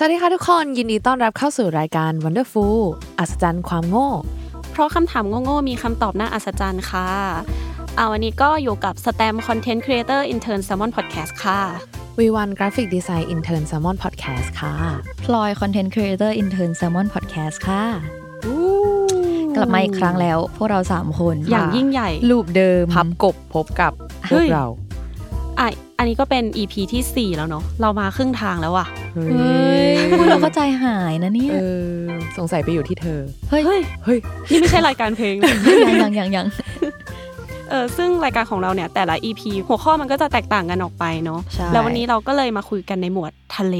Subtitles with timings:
[0.00, 2.78] สวัสดีค่ะทุกคนยินดีต้อนรับเข้าสู่รายการ Wonderful
[3.18, 4.08] อัศจรรย์ความโง่
[4.70, 7.08] เพราะคำถามโง่ๆมีคำตอบน่าอัศจรรย์ค่ะ
[7.96, 11.60] เอาวันนี้ก็อยู่กับ STEM Content Creator Intern Salmon Podcast ค่ะ
[12.18, 14.74] วีวัน graphic design intern Salmon Podcast ค่ะ
[15.24, 17.84] พลอย content creator intern Salmon Podcast ค่ะ
[19.56, 23.92] กลับมาอีกครั้งแล้ว พวกเราสามคน อย่างยิ่งใหญ่รูปเดิม พับกบพบกับ
[24.24, 24.66] พเฮ้วกยเรา
[25.60, 31.56] อะอันนี้ก็เป็น EP ที่ 4 แล้วเนาะเรามาครึ่งทางแล้วอะเฮ้เฮ้ยพูดเราก็ใจหายนะเนี่ยเอ
[31.98, 32.06] อ
[32.38, 34.18] สงสัยไปอยู่ที่เธอ เฮ้ย เฮ้ยเฮ้ย
[34.50, 36.46] นี่ไม่ใช่รายการเพลงนะยังยังยังยัง
[37.70, 43.76] เออซึ่งรายการของเราเนี่ยแต่ละ EP หัวข้อมันก็จะแตกต่างกันออกไปเนาะใช่แล้ววันนี้เราก็เลยมาคุยกันในหมวดทะเล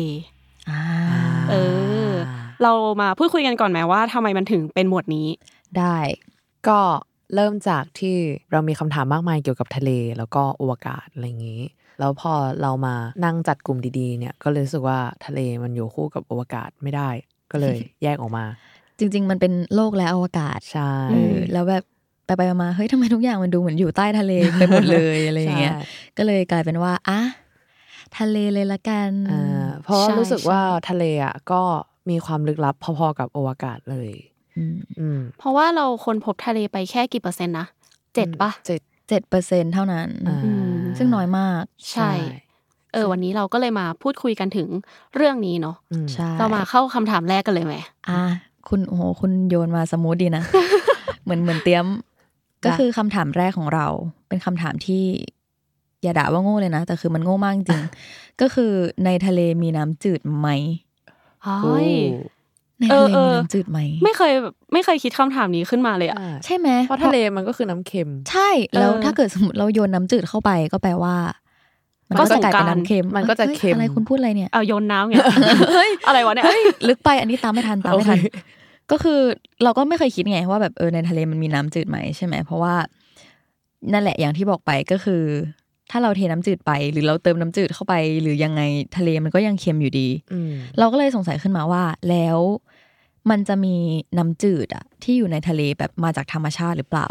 [0.71, 0.81] อ่า
[1.51, 1.55] เอ
[2.09, 2.11] อ
[2.63, 5.27] เรามาพูดคุยกันก่อนไหมว่าทำไมมันถึงเป็นหมวดนี้
[5.79, 5.99] ได้
[6.69, 6.81] ก็
[7.35, 8.17] เริ่มจากที่
[8.53, 11.63] เรามีคำถามมากมายเกี่ยวกับทะเล แล้วก็อวกาศอะไรอย่างนี้
[12.01, 12.95] แล้วพอเรามา
[13.25, 17.09] นั่งจัดกลุ่มดีๆเนี่ยก็เลยรู้สึกว่าทะเลมันอยู่คู่กับอวกาศไม่ได้
[17.53, 18.45] ก็เลยแยกออกมา
[18.99, 21.85] จริง ๆ มันเป็นโลกและอวกาศใช่เออแล้วแบบ
[22.27, 25.85] ไปไปๆมาๆเฮ้ยทำไมทุกอย่างมันดูเหมือนอยู่ใต้ทะเลไปหมดเลยอะไรอย่างเงี้ยใช่
[26.17, 27.21] ก็เลยกลายเป็นว่าอะ
[28.19, 31.63] ทะเลเลยละกันอ่าเพราะว่าใช่รู้สึกว่าใช่ทะเลอะก็
[32.11, 34.38] มีความลึกลับพอๆกับอวกาศเลยอืมอืม
[35.39, 37.67] เพราะว่าเราค้นพบทะเลไปแค่กี่เปอร์เซ็นต์นะ
[38.15, 42.11] เจ็ดปะเจ็ดเจ็ดเปอร์เซ็นเท่านั้นอ่าอืมซึ่งน้อยมาก ใช่
[42.93, 44.69] เออ วันนี้เราก็เลยมาพูดคุยกันถึง
[45.17, 47.75] เรื่องนี้เนาะอืมใช่เรามาเข้าคำถามแรกกันเลยไหม
[48.09, 48.23] อะ
[48.69, 50.45] คุณโอ้โหคุณโยนมาสมูทดีนะ
[51.25, 51.87] เหมือนเหมือนเตรียม
[52.65, 53.87] ก็คือคำถามแรกของเรา
[54.29, 55.05] เป็นคำถามที่
[56.03, 57.83] อย่าด่าว่าโง่เลยนะ แต่คือมันโง่มากจริง
[58.41, 58.73] ก็คือ
[59.05, 60.49] ในทะเลมีน้ำจืดไหม
[61.63, 61.91] เฮ้ย
[62.79, 64.33] ในทะเลเออเอมีอน้ำจืดไหมไม่เคย
[64.73, 71.15] ไม่เคยคิดคำถามนี้ขึ้นมาเลยอะอ่าใช่ไหมเพราะทะเลมันก็คือน้ำเค็ม ใช่แล้วเออถ้าเกิดสมมติเราโยนน้ำจืดเข้าไปก็แปลว่า
[72.09, 75.17] มันก็ก็จะกลายเป็นสงกรานต์น้ำเค็มมันก็จะอ้ยเค็มอะไรคุณพูดอะไรเนี่ยเอาโยนน้ำไง
[76.07, 78.27] อะไรวะเนี่ยเฮ้ยลึกไปอันนี้ตามไม่ทันตามไม่ทันโอเค
[78.91, 79.21] ก็คือ
[79.63, 82.75] เราก็ไม่เคยคิดไงว่าแบบเออในทะเลมันมีน้ำจืดไหมใช่ไหมเพราะว่า
[83.93, 85.23] นั่นแหละอย่างที่บอกไปก็คือ
[85.91, 88.63] ถ้าเราเทน้ำจืดไป หรือเราเติมน้ำจืดเข้าไป หรือยังไง
[88.97, 92.39] ทะเลมันก็ยังเค็มอยู่ดีอืมเราก็เลยสงสัยขึ้นมาว่า แล้ว
[93.31, 93.75] มันจะมี
[94.19, 97.09] น้ำจืดอะที่อยู่ในทะเลแบบมาจากธรรมชาติหรือเปล่า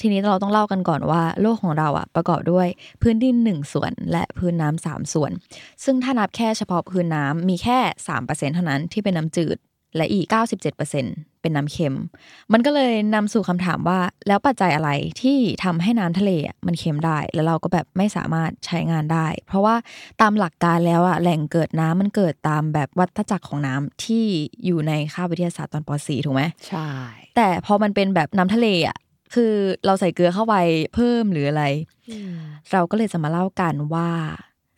[0.00, 2.66] ทีนี้เราต้องเล่ากันก่อนว่าโลกของเราอะประกอบด้วย
[3.02, 5.30] พื้นดินหนึ่งส่วนและพื้นน้ำสามส่วน
[5.84, 7.78] ซึ่งถ้านับแค่เฉพาะพื้นน้ำมีแค่
[8.08, 9.56] สามเปอร์เซ็นเท่านั้นที่เป็นน้ำจืด
[9.96, 10.74] และอีกเก้าสิบเจ็ด
[11.44, 11.96] เปอร์เซ็นเป็นน้ำเค็ม
[12.52, 14.90] มันก็เลยนำสู่คำถามว่า แล้วปัจจัยอะไร
[15.20, 19.74] ที่ทำให้น้ำทะเลอะมันเค็มได้ แล้วเราก็แบบไม่สามารถใช้งานได้ เพราะว่า
[20.20, 24.24] ตามหลักการแล้วอะแหล่งเกิดน้ำมันเกิดตามแบบวัฏจักรของน้ำที่
[24.64, 26.88] อยู่ในคาบวิทยาศาสตร์ตอนป .4 ถูกไหมใช่
[27.36, 28.96] แต่พอมันเป็นแบบน้ำทะเลอะ
[29.34, 29.52] คือ
[29.86, 30.54] เราใส่เกลือเข้าไป
[30.94, 31.64] เพิ่มหรืออะไร
[32.72, 34.08] เราก็เลยจะมาเล่ากันว่า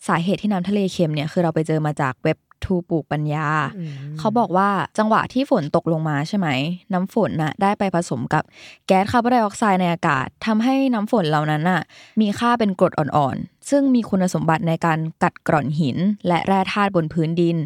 [0.08, 4.68] สาเหตุที่น้ำทะเลเค็มเนี่ยคือเราไปเจอมาจากเว็บ ทูปลูกปัญญาอืมเขาบอกว่า
[4.98, 6.48] จังหวะที่ฝนตกลงมาใช่ไหม
[6.92, 8.42] น้ำฝนน่ะได้ไปผสมกับ
[8.86, 11.82] แก๊สคาร์บอนไดออกไซด์ในอากาศทำให้น้ำฝนเหล่านั้นน่ะ
[12.20, 15.98] มีค่าเป็นกรดอ่อนๆ ซึ่งมีคุณสมบัติในการกัดกร่อนหิน
[16.28, 17.56] และแร่ธาตุบนพื้นดิน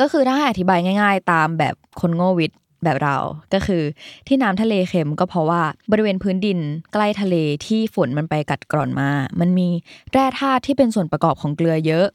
[0.00, 3.16] ก็คือถ้าให้อธิบายง่าย ๆ ตามแบบคนโง่วิทย์แบบเรา
[3.54, 3.82] ก็คือ
[4.26, 6.58] ที่น้ำทะเลเค็มก็เพราะว่าบริเวณพื้นดิน
[6.92, 7.34] ใกล้ทะเล
[7.66, 9.10] ที่ฝนมันไปกัดกร่อนมา
[9.40, 9.68] มันมี
[10.12, 12.06] แร่ธาตุที่เป็นส่วนประกอบของเกลือเยอะ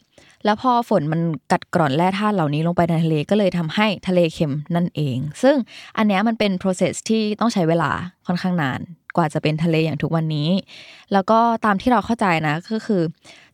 [0.46, 1.22] แล้วพอฝนมัน
[1.52, 5.56] กัดกร่อนแร่ธาตุเหล่านี้ลงไปในทะเลก็เลยทำให้ทะเลเค็มนั่นเอง ซึ่ง
[5.98, 7.92] อันเนี้ยมันเป็น process ที่ต้องใช้เวลา
[8.28, 8.82] ค่อนข้างนาน
[9.16, 10.50] กว่าจะเป็นทะเลอย่างทุกวันนี้
[11.14, 13.02] แล้วก็ตามที่เราเข้าใจนะก็คือ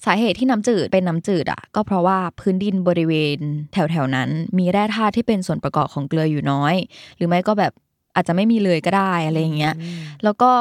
[0.06, 3.40] สาเหตุที่น้ำจืดเป็นน้ำจืดอะ ก็เพราะว่าพื้นดินบริเวณ
[3.74, 6.76] แถวๆนั้น มีแร่ธาตุที่เป็นส่วนประกอบของเกลืออยู่น้อย
[7.16, 7.74] หรือไม่ก็แบบ
[8.16, 9.76] อาจจะไม่มีเลยก็ได้อะไรอย่างเงี้ย
[10.24, 10.52] แล้วก็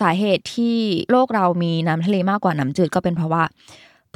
[0.00, 0.76] สาเหตุที่
[1.10, 3.42] โลกเรามีน้ำทะเลมากกว่าน้ำจืดก็เป็นเพราะว่า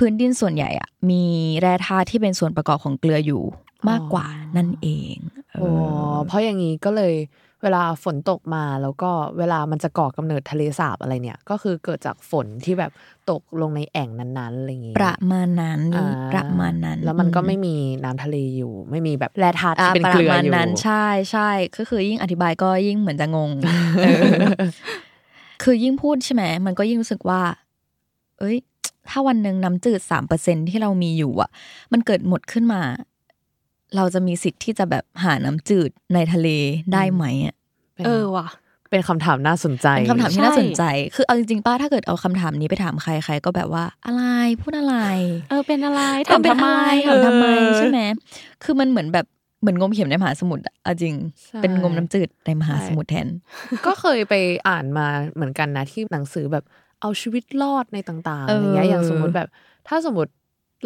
[0.00, 1.24] พื้นดินส่วนใหญ่อะมี
[1.60, 3.42] แร่ธาตุที่เป็นส่วนประกอบของเกลืออยู่
[3.90, 4.26] มากกว่า
[4.56, 5.16] นั่นเอง
[5.54, 5.70] เออ๋อ
[6.12, 7.14] อเพราะอย่างนี้ก็เลย
[7.62, 12.92] เวลาฝนตกมาแล้วก็เวลามันจะก่อกำเนิดทะเลสาบอะไรเนี่ย ก็คือเกิดจากฝนที่แบบ
[13.30, 17.74] ตกลงในแอ่งนั้นๆอะไรอย่างงี้ประมาณนั้นอ่าประมาณนั้น แล้วมันก็อืไม่มี
[18.04, 23.50] น้ำทะเลอยู่ ไม่มีแบบแร่ธาตุอ่าที่เป็นประเกลือมาณอยู่นั้นใช่ใช่ก็คือยิ่งอธิบายก็ยิ่งเหมือนจะงง
[24.04, 24.24] เออ
[25.62, 27.40] คือยิ่งพูดใช่ไหมมันก็ยิ่งรู้สึกว่า
[28.38, 28.56] เอ้ย
[29.08, 31.50] ถ้าวันหนึ่งน้ำจืดสามเปอร์เซ็นที่เรามีอยู่อะ
[31.92, 32.82] มันเกิดหมดขึ้นมา
[33.96, 36.48] เราจะมีสิทธิ์ที่จะแบบหาน้ำจืดในทะเล
[36.92, 37.54] ได้ไหมอะ
[37.94, 38.48] เป็นเออว่ะ
[38.90, 44.22] เป็นคำถามน่าสนใจเป็นคำถามที่น่าใช่สนใจ คือเอาจริงๆป้าถ้าเกิดเอาคำถามนี้ไปถามใครใครก็แบบว่าอะไร
[44.62, 44.96] พูดอะไร
[45.50, 46.68] เออเป็นอะไรถามทำไม
[47.08, 48.00] ถามทำไมเออใช่ไหม
[48.64, 49.26] คือมันเหมือนแบบ
[49.60, 51.14] เหมือนงมเข็มในมหาสมุทรอะเอาจริง
[51.46, 53.28] ใช่เป็นงมน้ำจืดในมหาสมุทรแทน
[53.86, 54.34] ก็เคยไป
[54.68, 56.64] อ่านมาเหมือนกันนะที่หนังสือแบบ
[57.00, 59.48] เอาชีวิตรอดในต่างๆเออะอไรเงี้ยอย่างสมมุติแบบ
[59.88, 60.32] ถ้าสมมติ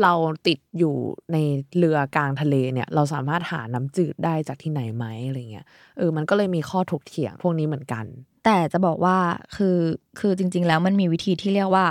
[0.02, 0.14] เรา
[0.46, 0.94] ติดอยู่
[1.32, 1.36] ใน
[1.76, 5.66] เรือกลางทะเลเนี่ย เราสามารถหาน้ำจืดได้จากที่ไหนไหมอะไรเงี้ย
[5.98, 8.04] เออมันก็เลยมีข้อถกเถียงพวกนี้เหมือนกัน
[8.44, 9.18] แต่จะบอกว่า
[9.56, 9.78] คือ
[10.18, 11.86] คือจริง ๆ แล้วมันมีวิธีที่เรียกว่า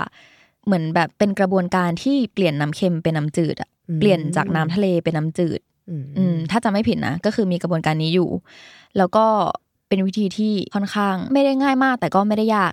[0.66, 5.60] เหมือนแบบเป็นกระบวนการที่เปลี่ยนน้ำเค็มเป็นน้ำจืดอะอืมเปลี่ยนจากน้ำทะเลเป็นน้ำจืด
[5.90, 8.28] อืมอืมถ้าจะไม่ผิดนะก็คือมีกระบวนการนี้อยู่
[8.98, 9.26] แล้วก็
[9.88, 12.72] เป็นวิธีที่ค่อนข้างไม่ได้ง่ายมาก แต่ก็ไม่ได้ยาก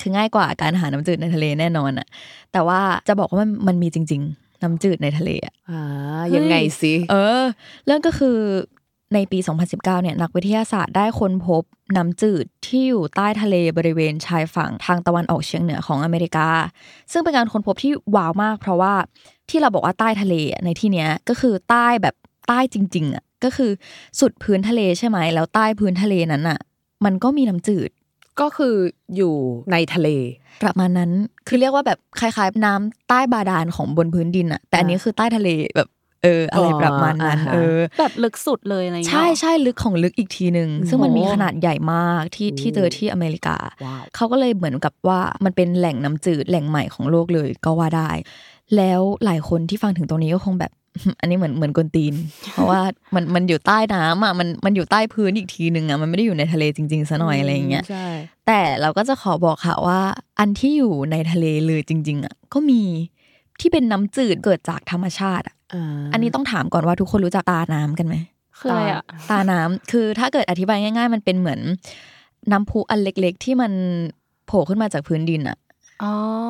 [0.00, 2.06] คือง่ายกว่าการหาน้ำจืดในทะเลแน่นอนอะ
[2.52, 7.44] แต่ว่าจะบอกว่ามันมันมีจริง ๆ น้ำจืดในทะเลอะอ่ายังไงสิเออ
[7.86, 8.38] เรื่องก็คือ
[9.14, 11.62] ในปี 2019 เนี่ยนักวิทยาศาสตร์ได้ค้นพบ
[11.96, 16.48] น้ำจืดที่อยู่ใต้ทะเลบริเวณชายฝั่งทางตะวันออกเฉียงเหนือของอเมริกา
[17.12, 18.94] ซึ่งเป็นการค้นพบที่ว้าวมาก เพราะว่า
[19.50, 22.14] ที่เราบอกว่าใต้ทะเลอะในที่เนี้ยก็คือใต้แบบ
[22.48, 23.70] ใต้จริงๆอะก็คือ
[24.20, 26.58] สุดพื้นทะเลใช่ไหมแล้วใต้พื้นทะเลนั้นอะ
[27.04, 27.90] มันก็มีน้ำจืด
[28.40, 28.74] ก็คือ
[29.16, 29.34] อยู่
[29.72, 30.08] ในทะเล
[30.62, 31.10] ประมาณนั้น
[31.48, 35.88] คือเรียกว่าแบบคล้ายๆ น้ำใต้บาดาลของบนพื้นดินอะแต่อันนี้คือใต้ทะเลแบบ
[36.22, 48.10] เอออะไรประมาณนั้นอ๋ออ่าฮะเออแบบลึกสุดเลยอะไรเงี้ยใช่ใช่ลึกของลึกอีกทีหนึ่งซึ่งมันมีโอ้ขนาดใหญ่มากที่โอ้ที่เจอที่อเมริกาว้าวเขาก็เลยเหมือนกับว่ามันเป็นแหล่งน้ำจืดแหล่งใหม่ของโลกเลยก็ว่าได้
[48.76, 50.72] แล้วหลายคนที่ฟังถึงตรงนี้ก็คงแบบ
[51.20, 52.14] อันนี้เหมือนเหมือนกวนตีน
[52.52, 52.80] เพราะว่า
[53.14, 58.06] มันมันอยู่ใต้น้ำอะมันมันอยู่ใต้พื้นอีกทีหนึ่งอะมันไม่ได้อยู่ในทะเลจริงๆซะหน่อยอะไรอย่างเงี้ยใช่
[58.46, 60.00] แต่เราก็จะขอบอกค่ะว่า
[60.38, 62.82] อันที่อยู่ในทะเลเลยจริง ๆอะก็มี
[63.60, 65.82] ที่เป็นน้ำจืดเกิดจากธรรมชาติอะา
[66.12, 68.16] อันนี้ต้องถามก่อนว่าทุกคนรู้จักตาน้ำกันไหม
[68.58, 71.60] คืออะไรอะตาน้ำคือถ้าเกิดอธิบายง่าย ๆ มันเป็นเหมือน
[72.52, 73.72] น้ำพุอันเล็ก ๆ ที่มัน
[74.46, 75.65] โผล่ขึ้นมาจากพื้นดินอะอ๋อ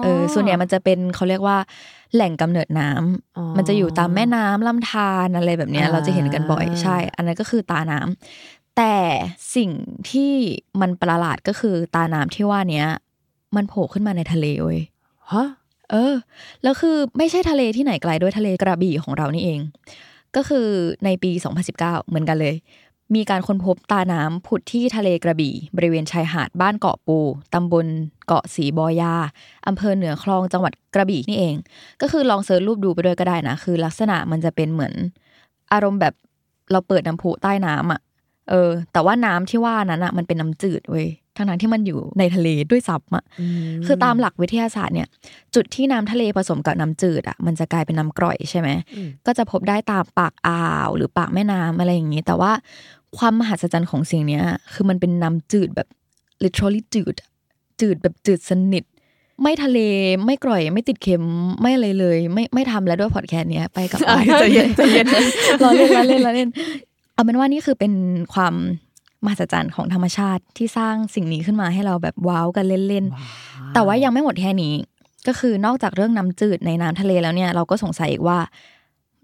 [0.03, 1.57] เออส่วนใหญ่มันจะเป็นเขาเรียกว่า
[2.15, 8.97] แหล่งกำเนิดน้ำอ๋อมันจะอยู่ตามแม่น้ำลำธารอะไรแบบเนี้ยอ่าเราจะเห็นกันบ่อยใช่ อันนั้นก็คือตาน้ำแต่
[9.57, 9.71] สิ่ง
[10.11, 10.33] ที่
[10.81, 12.87] มันประหลาดก็คือตาน้ำที่ว่าเนี้ย
[13.57, 14.81] มันโผล่ขึ้นมาในทะเลเว้ย
[15.33, 15.49] ฮะ
[15.91, 16.15] เออ
[16.63, 19.61] แล้วคือไม่ใช่ทะเลที่ไหนไกลด้วยทะเลกระบี่ของเรานี่เอง
[20.37, 20.69] ก็คือ
[21.05, 21.31] ในปี
[21.71, 22.55] 2019 เหมือนกันเลย
[23.15, 27.19] มีการค้นพบตาน้ำผุดที่ทะเลกระบี่ บริเวณชายหาดบ้านเกาะปู
[27.55, 27.87] ตำบล
[28.27, 29.15] เกาะสีบอยา
[29.67, 31.55] อำเภอเหนือคลองจังหวัดกระบี่นี่เอง
[32.01, 34.95] ก็คือลองเซิร์ชรูปดูไปด้วยก็ได้นะ คือลักษณะมันจะเป็นเหมือน
[35.73, 36.15] อารมณ์แบบ
[36.73, 38.01] เราเปิดน้ำพุใต้น้ำอะ
[38.51, 43.25] เออ แต่ว่าน้ำที่ว่านั้นอะมันเป็นน้ำจืดเว้ยทั้งนั้นที่มันอยู่ในทะเลด้วยซ้ำอะ
[43.87, 45.09] คือตามหลักวิทยาศาสตร์เนี่ย
[45.55, 52.53] จุดที่น้ำทะเลผสมกับน้ำจืดอะ มันจะกลายเป็นน้ำกร่อยใช่ไหมอืมก็จะพบได้ตามปากอ่าว หรือปากแม่น้ำอะไรอย่างนี้ แต่ว่า
[53.19, 55.89] ความมหัศจรรย์ของสิ่งเนี้ย คือมันเป็นน้ำจืดแบบ
[56.43, 57.31] literally จืดอะ
[57.81, 58.85] จืดแบบจืดสนิท
[59.43, 59.79] ไม่ทะเล
[60.25, 61.25] ไม่กร่อย ไม่ติดเค็ม
[61.61, 64.01] ไม่อะไรเลย ไม่ไม่ทำแล้วด้วยพอดแคสต์เนี้ยไปกับ
[64.41, 65.07] ใจเย็นใจเย็น
[65.63, 66.51] ล้อเล่นล้อเล่นล้อเล่น
[67.15, 67.93] เอาเป็นว่านี่คือเป็น
[68.35, 68.55] ความ
[69.25, 74.75] มหัศจรรย์ของธรรมชาติที่สร้างสิ่งนี้ขึ้นมาให้เราแบบว้าวกันเล่นๆ แต่ว่ายังไม่หมดแค่นี้
[75.27, 78.39] ก็คือนอกจากเรื่องน้ำจืดในน้ำทะเลแล้วเนี่ยเราก็สงสัยอีกว่า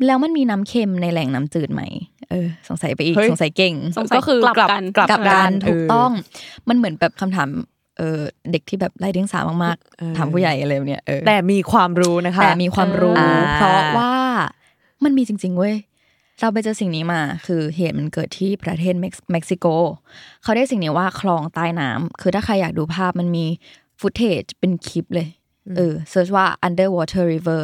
[0.07, 1.83] แล้วมันมีน้ำเค็มในแหล่งน้ำจืดไหม
[2.33, 6.11] เออสงสัยไปอีกเฮ้ยสงสัยเก่งสงสัยก็คือกลับกลับกันกลับกลับกักันนถูกเต้อง
[6.69, 7.49] มันเหมือนแบบคำถาม
[7.99, 8.21] เออ
[8.53, 14.15] เด็กที่แบบไร้เดียงสามากเออๆถามผู้ใหญ่อะไรแบบเนี่ยเออแต่มีความรู้นะคะแต่มีความรู้อ่าเพราะว่า
[15.05, 15.77] มันมีจริง ๆ เว้ย
[16.41, 19.67] เราไปเจอสิ่งนี้มา คือเหตุมันเกิดที่ประเทศเม็กเม็กซิโก
[20.43, 23.47] เขาได้สิ่งนี้ว่าคลองใต้น้ำคือถ้าใครอยากดูภาพมันมี
[24.01, 25.29] footage เป็นคลิปเลย
[25.77, 27.63] เออ search ว่า underwater river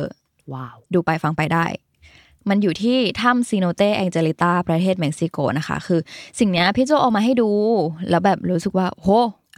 [0.52, 1.64] ว้าวดูไปฟังไปได้
[2.50, 6.00] มันอยู่ที่ถ้ำซีโนเตแองเจลิตาประเทศเม็กซิโกนะคะ คือ
[6.38, 7.50] สิ่งเนี้ยพี่โจเอามาให้ดู
[8.10, 9.08] แล้วแบบรู้สึกว่าโห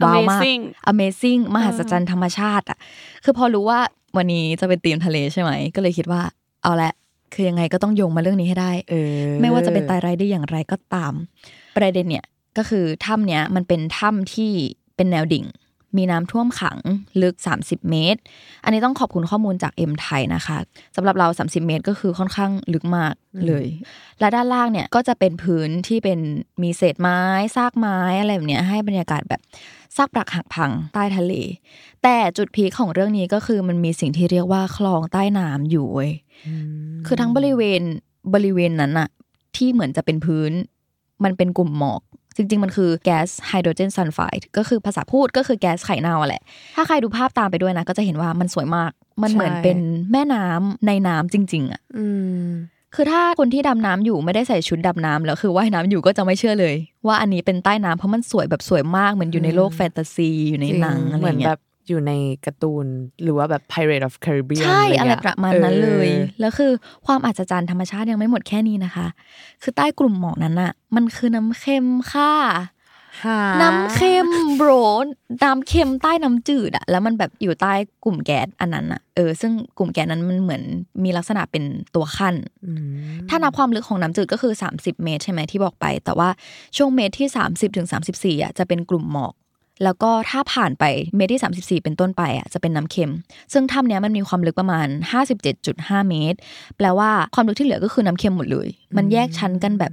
[0.03, 2.77] ว้าวมาก Amazing Amazing มหัศจรรย์ธรรมชาติอะ
[3.23, 3.79] คือพอรู้ว่า
[4.17, 6.21] วันนี้จะเป็นธีมทะเลใช่ไหม ก็เลยคิดว่า
[6.63, 6.91] เอาละ
[7.33, 11.13] คือยังไงก็ต้องโยงมาเรื่องนี้ให้ได้เออไม่ว่าจะเป็นตายร้ายดีอย่างไรก็ตาม
[11.77, 12.25] ประเด็นเนี่ย
[12.57, 14.51] ก็คือถ้ำเนี้ยมันเป็นถ้ำที่
[14.95, 15.45] เป็นแนวดิ่ง
[15.97, 16.77] มีน้ำท่วมขัง
[17.21, 18.19] ลึก 30 เมตร
[18.63, 20.57] อันนี้ต้องขอบคุณข้อมูลจากเอ็มไทยนะคะ
[20.95, 23.13] สำหรับเรา 30 เมตรก็คือค่อนข้างลึกมาก
[23.47, 23.65] เลย
[24.19, 26.19] และด้านล่างเนี่ยก็จะเป็นพื้นที่เป็น
[26.63, 27.19] มีเศษไม้
[27.55, 29.41] ซากไม้อะไรแบบเนี้ยให้บรรยากาศแบบ
[29.97, 31.33] ซากปรักหักพังใต้ทะเล
[32.03, 36.11] แต่จุดพีคของเรื่องนี้ก็คือมันมีสิ่งที่เรียกว่าคลองใต้น้ำอยู่เว้ย
[37.05, 37.81] คือทั้งบริเวณ
[38.33, 39.09] บริเวณนั้นอะ
[39.55, 40.51] ที่เหมือนจะเป็นพื้น
[41.23, 42.01] มันเป็นกลุ่มหมอก
[42.35, 46.41] จริง ๆ มันคือแก๊สไฮโดรเจนซัลไฟด์ก็คือภาษาพูดก็คือแก๊สไข่เน่าอะแหละ
[46.75, 48.91] ถ้าใครดูภาพตามไปด้วยนะก็จะเห็นว่ามันสวยมาก
[49.23, 49.77] มันเหมือนเป็น
[50.11, 52.05] แม่น้ำในน้ำจริง ๆอะอื
[52.43, 52.45] ม
[52.95, 56.75] คือถ้าคนที่ดำน้ำอยู่ไม่ได้ใส่ชุดดำน้ำแล้วคือว่ายน้ำอยู่ก็จะไม่เชื่อเลย
[57.07, 61.61] ว่าอันนี้เป็นใต้น้ำเพราะมันสวยแบบสวยมากเหมือนอยู่ในโลกแฟนตาซีอยู่ในหนังอะไรเหมือนเงี้แบยบ
[61.91, 62.13] อยู่ใน
[62.45, 62.85] การ์ตูน
[63.23, 66.71] หรือว่าแบบ Pirate of Caribbean ใช่ อะไรเงี้ยประมาณนั้นเลยออแล้วคือ
[67.05, 69.07] ความอัศจรรย์ธรรมชาติยังไม่หมดแค่นี้นะคะ
[69.61, 72.33] คือใต้กลุ่มหมอกนั้นอะมันคือน้ำเค็มค่ะ
[73.23, 74.69] หาน้ำเค็มโบร
[75.43, 80.63] น้ำเค็มใต้น้ำจืดอะแล้วมันแบบอยู่ใต้กลุ่มแก๊สอันนั้นอะเออซึ่งกลุ่มแก๊สนั้นมันเหมือน
[81.03, 81.63] มีลักษณะเป็น
[81.95, 82.81] ตัวขั้นอืม
[83.29, 86.29] ถ้านับความลึกของน้ำจืดก็คือ 30 เมตรใช่ไหมที่บอกไป แต่ว่า
[86.77, 89.33] ช่วงเมตรที่ 30ถึง34อะจะเป็นกลุ่มหมอก
[89.83, 90.83] แล้วก็ถ้าผ่านไป
[91.15, 91.41] เมตรที่
[91.81, 93.11] 34 เป็นต้นไปอะจะเป็นน้ำเค็ม
[93.53, 94.87] ซึ่งถ้ำเนี้ยมันมีความลึกประมาณ
[95.47, 96.37] 57.5 เมตร
[96.77, 99.91] แปลว่าความลึกที่เหลือก็คือน้ำเค็มหมดเลย มันแยกชั้นกันแบบ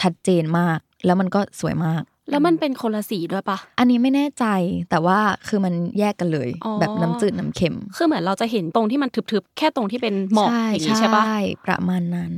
[0.00, 4.44] ชัดเจนมาก แล้วมันก็สวยมาก แล้วมันเป็นคนละสีด้วยปะอันนี้ไม่แน่ใจ
[4.90, 11.24] แต่ว่าคือมันแยกกันเลยอ๋อแบบน้ำจืดน้ำเค็ม คือเหมือนเราจะเห็นตรงที่มันทึบๆแค่ตรงที่เป็นหมอกใช่อย่างนี้ใช่ปะ
[11.66, 12.34] ประมาณนั้น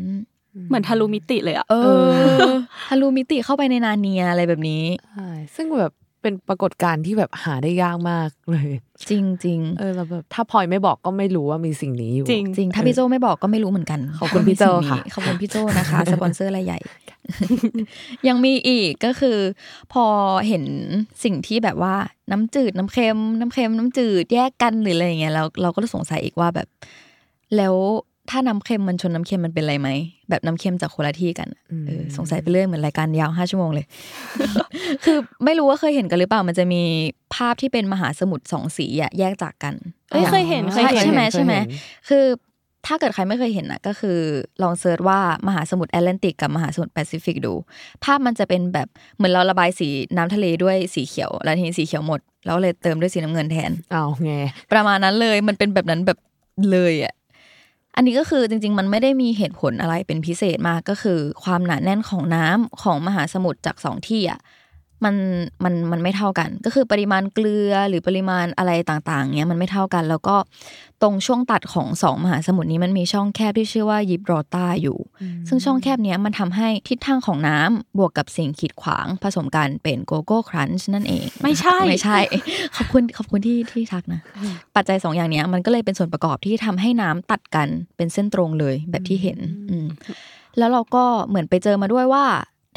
[0.69, 1.75] เหมือนทะลุมิติเลยอะเอ
[2.47, 2.51] อ
[2.89, 8.71] ทะลุมิติเข้าไปในนาเนียอะไรแบบนี้ใช่ซึ่งแบบ เป็นปรากฏการณ์ที่แบบหาได้ยากมากเลย
[9.11, 16.79] จริงจริงเออแล้วแบบถ้าพลอยไม่บอกก็ไม่รู้ว่ามีสิ่งนี้อยู่จริงจริงถ้าพี่โจไม่บอกก็ไม่รู้เหมือนกันขอบคุณพี่โจ้ค่ะขอบคุณพี่โจนะคะสปอนเซอร์รายใหญ่
[18.29, 19.39] ยังมีอีกก็คือ
[19.93, 20.05] พอ
[20.49, 20.65] เห็น
[21.25, 21.95] สิ่งที่แบบว่า
[22.31, 26.69] น้ำจืดน้ำเค็มน้ำเค็มน้ำจืดแยกกันหรืออะไรอย่างเงี้ยแล้วเราก็สงสัยอีกว่าแบบ
[27.57, 27.75] แล้ว
[28.31, 29.89] ถ้าน้ำเค็มมันชนน้ำเค็มมันเป็นอะไรไหม
[30.31, 33.87] แบบน้ำเค็มจากคนละที่กันอะเออสงสัยไปเรื่อยเหมือนรายการยาวห้าชั่วโมงเลย
[35.05, 36.83] คือไม่รู้ว่าเคยเห็นกันหรือเปล่ามันจะมี
[37.35, 39.75] ภาพที่เป็นมหาสมุทรสองสีอะแยกจากกัน
[40.11, 42.25] เอ้ยเคยเห็นเคยเห็นใช่ไหมเคยเห็นใช่ไหมเคยเห็นคือ
[42.87, 44.19] ถ้าเกิดใครไม่เคยเห็นนะก็คือ
[44.63, 47.55] ลอง search ว่ามหาสมุทรแอตแลนติกกับมหาสมุทรแปซิฟิกดู
[48.05, 54.33] ภาพมันจะเป็นแบบเหมือนเราระบายสีน้ำทะเลด้วยสีเขียว แล้วทีนี้สีเขียวหมด แล้วเลยเติมด้วยสีน้ำเงินแทนเอาไง
[54.73, 56.19] ประมาณนั้นเลยมันเป็นแบบนั้นแบบ
[56.73, 57.15] เลยอะ
[57.97, 64.41] อันนี้ก็คือจริง ๆ มันไม่ได้มีเหตุผลอะไรเป็นพิเศษมากก็คือ ความหนาแน่นของน้ำของมหาสมุทรจากสองที่อะ
[65.05, 65.15] มัน
[65.65, 70.37] มันมันไม่เท่ากัน ก็คือปริมาณเกลือหรือปริมาณอะไรต่างๆเนี้ยมันไม่เท่ากัน แล้วก็
[71.03, 74.99] ตรงช่วงตัดของสองมหาสมุทรนี้มันมีช่องแคบที่ชื่อว่ายิบรอตาอยู่
[75.49, 82.19] ซึ่งช่องแคบเนี้ยมันทำให้ทิศทางของน้ำบวกกับสิ่งขีดขวางผสมกันเป็นโกโก้ครันช์นั่นเอง ไม่ใช่ไม่ใช่
[82.77, 84.21] ขอบคุณขอบคุณที่ที่ทักนะ
[84.77, 89.39] ปัจจัยสองอย่างเนี้ยมันก็เลยเป็นส่วนประกอบที่ทำให้น้ำตัดกันเป็นเส้นตรงเลยแบบที่เห็น
[89.71, 89.87] อืม
[90.59, 92.25] แล้วเราก็เหมือนไปเจอมาด้วยว่า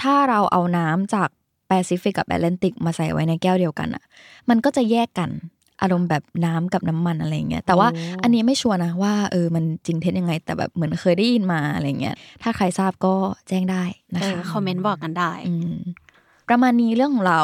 [0.02, 1.45] ถ้าเราเอาน้ำจากแป
[1.90, 4.04] ซิฟิกกับแอตแลนติกมาใส่ไว้ในแก้วเดียวกันอะ
[4.50, 5.32] มันก็จะแยกกัน
[5.82, 13.14] อารมณ์แบบน้ำกับน้ำมันอะไรเงี้ย แต่ว่าโอ้อันนี้ไม่ชัวร์นะว่าเออมันจริงเท็จยังไง แต่แบบเหมือนเคยได้ยินมาอะไรเงี้ย ถ้าใครทราบก็
[13.48, 13.84] แจ้งได้
[14.16, 15.78] นะเออคะคอมเมนต์บอกกันได้อืม
[16.50, 17.42] ประมาณนี้เรื่องของเรา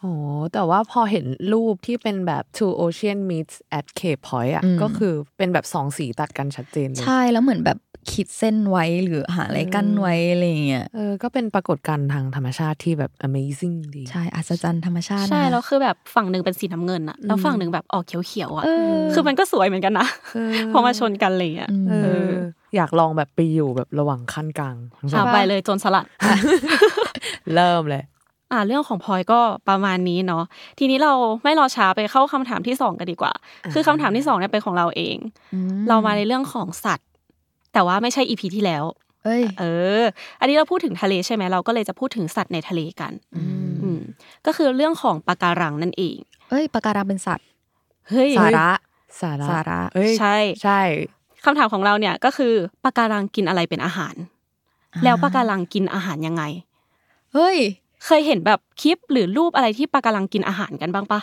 [0.00, 0.12] โอ้
[0.52, 7.78] แต่ว่าพอเห็นรูปที่เป็นแบบ two ocean meets at Cape Point อะอืมก็คือเป็นแบบสองสีตัดกันชัดเจนเลยใช่แล้วเหมือนแบบ
[8.10, 22.32] ขีดเส้นไว้หรือหาอะไรกั้นไว้อะไรอย่างเงี้ยเออก็เป็นปรากฏการณ์ทางธรรมชาติที่แบบ amazing ดีใช่อัศจรรย์ธรรมชาติใช่นะคะแล้วคือแบบฝั่งหนึ่งเป็นสีน้ำเงินอะแล้วฝั่งหนึ่งแบบออกเขียวๆอะเออคือมันก็สวยเหมือนกันนะเออพอมาชนกันอะไรอย่างเลยอะมเอเอออ
[22.76, 26.06] อยากลองแบบไปอยู่แบบระหว่างขั้นกลางทั้งสออ่างไปเลยโจนสลัด
[27.54, 28.04] เริ่มเลย
[28.52, 30.44] อ่าเรื่องของพลอยก็ประมาณนี้เนาะ
[30.78, 31.12] ทีนี้เรา
[31.44, 33.32] ไม่รอช้าไปเข้าคำถามที่สองกันดีกว่า
[33.72, 35.16] คือคำถามที่สองเนี่ยเป็นของเราเอง
[35.54, 37.08] อืมเรามาในเรื่องของสัตว์
[37.72, 38.84] แต่ว่าไม่ใช่อีพีที่แล้ว
[39.24, 39.64] เอ้ย เอ
[40.00, 40.02] อ
[40.40, 44.00] อันนี้เราพูดถึงทะเลใช่ไหมเราก็เลยจะพูดถึงสัตว์ในทะเลกันอืม
[44.46, 46.16] ก็คือเรื่องของปะการังนั่นเอง
[46.50, 47.46] เอ้ยปะการังเป็นสัตว์
[48.08, 48.70] เฮ้ยสาระ
[49.20, 50.80] สาระสาระเอ้ยใช่ใช่
[51.44, 52.52] คำถามของเราเนี่ยก็คือ
[52.84, 54.14] ปะการังกินอะไรเป็นอาหาร
[55.04, 56.42] แล้วปะการังกินอาหารยังไง
[57.34, 57.56] เฮ้ย
[58.04, 61.20] เคยเห็นแบบคลิปหรือรูปอะไรที่ปะการังกินอาหารกันบ้างปะ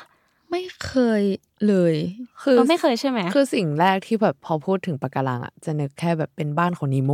[0.52, 1.22] ไม่เคย
[1.68, 1.96] เลย
[2.42, 7.12] คือเราไม่เคยใช่ไหมคือสิ่งแรกที่แบบพอพูดถึงปะการังอะจะนึกแค่แบบเป็นบ้านของนิโม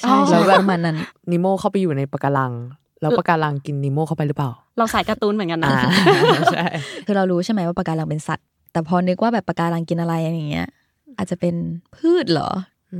[0.00, 0.96] ใช่แล้ใช่วแบบประมาณนั้น
[1.32, 2.52] นิโมเข้าไปอยู่ในปะการัง
[3.00, 5.80] แล้วปะการังกินนิโมเข้าไปหรือเปล่า เราสายการ์ตูนเหมือนกันนะอ่า
[6.52, 6.66] ใช่
[7.06, 10.68] คือเรารู้ใช่ไหมว่าปะการังเป็นสัตว์ แต่พอนึกว่าแบบปะการังกินอะไรอะไรอย่างเงี้ย
[11.18, 11.54] อาจจะเป็น
[11.96, 12.50] พืชเหรอ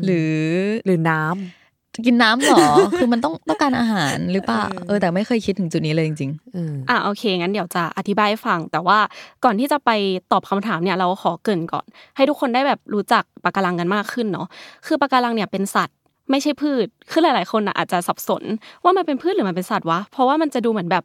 [0.05, 0.37] หรือ
[0.85, 1.66] หรือน้ำ
[2.05, 2.67] กินน้ำเหรอ
[2.99, 8.99] คือมันต้องต้องการอาหารหรือเปล่า เออแต่ไม่เคยคิดถึงจุดนี้เลยจริงอืมอะโอเคงั้นเดี๋ยวจะอธิบายให้ฟัง แต่ว่า
[9.45, 9.91] ก่อนที่จะไป
[10.33, 11.85] ตอบคำถามเนี่ยเราขอเกรินก่อน
[12.17, 14.47] ให้ทุกคนได้แบบรู้จักปะการังกันมากขึ้นเนาะ
[14.87, 15.97] คือปะการังเนี่ยเป็นสัตว์
[16.31, 18.43] ไม่ใช่พืช คือหลายๆ คนน่ะอาจจะสับสน
[18.85, 21.05] ว่ามันเป็นพืชหรือมันเป็นสัตว์วะ เพราะว่ามันจะดูเหมือนแบบ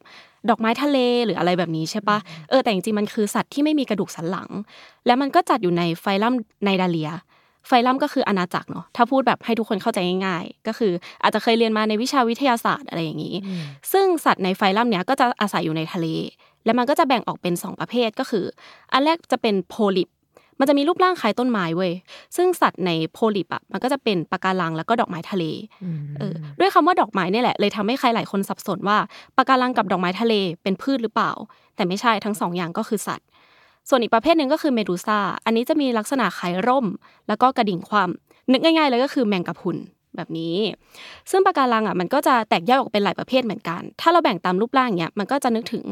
[0.50, 2.18] ดอกไม้ทะเลหรืออะไรแบบนี้ใช่ปะ
[2.50, 4.48] เออแต่จริงๆมันคือสัตว์ที่ไม่มีกระดูกสันหลัง
[5.06, 6.34] และมันก็จัดอยู่ในไฟลัม
[6.64, 7.10] ไนดาเลีย
[7.68, 10.92] ไฟลัมก็คืออาณาจักรเนาะถ้าพูดแบบให้ทุกคนเข้าใจง่ายๆ ก็คือ
[11.22, 13.36] อาจจะเคยเรียนมาในวิชาวิทยาศาสตร์อะไรอย่างนี้
[13.92, 16.06] ซึ่งสัตว์ในไฟลัมเนี้ยก็จะอาศัยอยู่ในทะเล
[16.64, 18.44] และมันก็จะแบ่งออกเป็น 2 ประเภทก็คือ
[18.92, 20.08] อันแรกจะเป็นโพลิป
[20.58, 21.92] มันจะมีรูปร่างคล้ายต้นไม้เว้ย
[22.36, 25.44] ซึ่งสัตว์ในโพลิปอะมันก็จะเป็นปะการังแล้วก็ดอกไม้ทะเล
[26.18, 28.98] เออด้วยคำว่าดอกไม้เนี่ยแหละเลยทำให้ใครหลายคนสับสนว่า
[29.36, 31.32] ปะการังกับดอกไม้ทะเลเป็นพืชหรือเปล่า
[31.76, 33.26] แต่ไม่ใช่ทั้งสองอย่างก็คือสัตว์
[33.88, 36.86] ส่วนอีกประเภทหนึ่งก็คือเมดูซ่า อันนี้จะมีลักษณะคล้ายร่ม
[37.28, 38.08] แล้วก็กระดิ่งความ
[38.52, 39.76] นึกง่ายๆเลยก็คือแมงกะพรุน
[40.16, 40.56] แบบนี้
[41.30, 45.84] ซึ่งปะการังอะมันก็จะแตกแยกออกเป็นหลายประเภทเหมือนกัน ถ้าเราแบ่งตามรูปร่างเนี้ยมันก็จะนึกถึง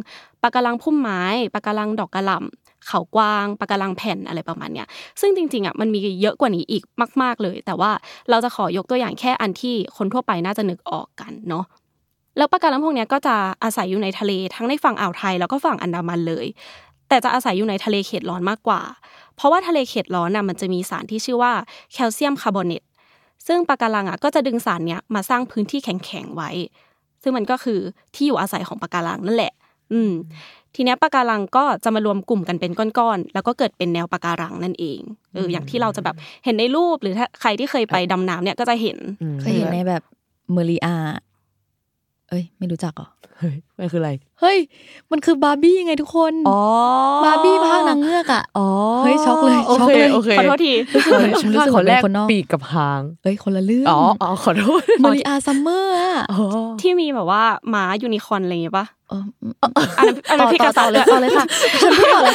[0.42, 1.22] ปะการังพุ่มไม้
[1.54, 4.86] ปะการังดอกกระหล่ำเขากวางปะการังแผ่นอะไรประมาณเนี้ย
[5.20, 6.82] ซึ่งจริงๆอะมันมีเยอะกว่านี้อีก
[7.22, 7.90] มาก ๆเลย แต่ว่า
[8.30, 11.64] เราจะขอยกตัวอย่างแค่อันที่คนทั่วไปน่าจะนึกออกกันเนาะ
[12.36, 16.46] แล้วปะการังพวกเนี้ยก็จะอาศัยอยู่ในทะเลทั้งในฝั่งอ่าวไทยแล้วก็ฝั่งอันดามันเลย
[17.10, 18.80] แต่จะอาศัยอยู่ในทะเลเขตร้อนมากกว่า
[19.36, 21.52] เพราะว่าทะเลเขตร้อนน่ะมันจะมีสารที่ชื่อว่า
[21.92, 22.82] แคลเซียมคาร์บอเนต
[23.46, 26.50] ซึ่งปะการังอะก็จะดึงสารเนี้ยมาสร้างพื้นที่แข็งๆไว้
[27.22, 27.78] ซึ่งมันก็คือ
[28.14, 29.52] ที่อยู่อาศัยของปะการังนั่นแหละ
[29.92, 30.12] อืม
[30.74, 35.00] ทีเนี้ยปะการังก็จะมารวมกลุ่มกันเป็นก้อนๆแล้วก็เกิดเป็นแนวปะการังนั่นเอง
[35.34, 40.02] เอออย่างที่เราจะแบบเห็นในรูปหรือถ้าใครที่เคยไปดำน้ำเนี่ยก็จะเห็นๆเคยเห็นในแบบ
[40.52, 40.96] เมอรีอา
[42.30, 43.08] เอ้ย ไม่รู้จักเหรอ
[43.38, 44.10] เฮ้ยมันคืออะไร
[44.40, 44.58] เฮ้ย
[45.10, 46.60] มันคือบาร์บี้ไงทุกคนอ๋อ
[47.24, 48.68] บาร์บี้ภาคนางเงือกอะอ๋อ
[49.02, 56.38] เฮ้ยช็อกเลยโอช็อกเคเลยโอเคขอโทษทีรู้สึกเหมือนฉันรู้สึกเหขมืออนแรเป็นกคนนอกปีกกับหางเอ้ยคนละเรื่องอ๋ออ๋อขอโทษเมอรีอาซัมเมอร์อะอ๋อ
[56.80, 59.22] ที่มีแบบว่าหมายูนิคอร์นอะไรอย่างเงี้ยปะเออ
[59.98, 61.44] อันนั้นอันนั้นพี่กระต่สัอนเลยต่อเลยค่ะ
[61.82, 62.34] ฉันพูดต่อเลย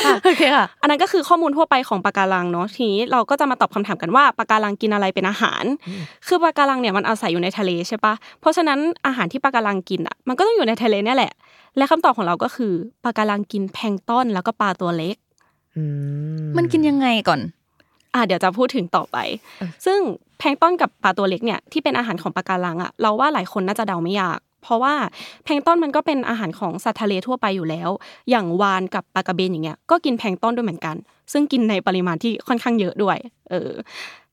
[0.56, 5.64] ค่ะโอเคค่ะ อันนั้นก็คือข้อมูลทั่วไปของปะการังเนาะทีนี้เราก็จะมาตอบคำถามกันว่าปะการังกินอะไรเป็นอาหาร
[6.28, 11.32] คือปะการังเนี่ยมันอาศัยอยู่ในทะเลใช่ปะเพราะฉะนั้นอาหารที่ปะการังกินอะมันก็ต้องอยู่ในทะเลเนี่ยแหละ
[11.78, 15.16] และคำตอบของเราก็คือปะการังกินแพลงก์ต้นแล้วก็ปลาตัวเล็ก
[15.76, 15.84] อื
[16.58, 17.42] มันกินยังไงก่อน
[18.14, 19.18] อะเดี๋ยวจะพูดถึงต่อไป
[19.86, 20.00] ซึ่ง
[20.38, 24.94] แพลงก์ต้นกับปลาตัวเล็กเนี่ยที่เป็นอาหารของปะการังอะเราว่าหลายคนน่าจะเดาไม่ยาก เพราะว่า
[25.44, 27.90] แพลงก์ตอนมันก็เป็นอาหารของสัตว์ทะเลทั่วไปอยู่แล้ว
[28.30, 30.96] อย่างวาฬกับปลากระเบนอย่างเงี้ยก็กินแพลงก์ตอนด้วยเหมือนกัน
[31.32, 33.18] ซึ่งกินในปริมาณที่ค่อนข้างเยอะด้วย
[33.50, 33.72] เออ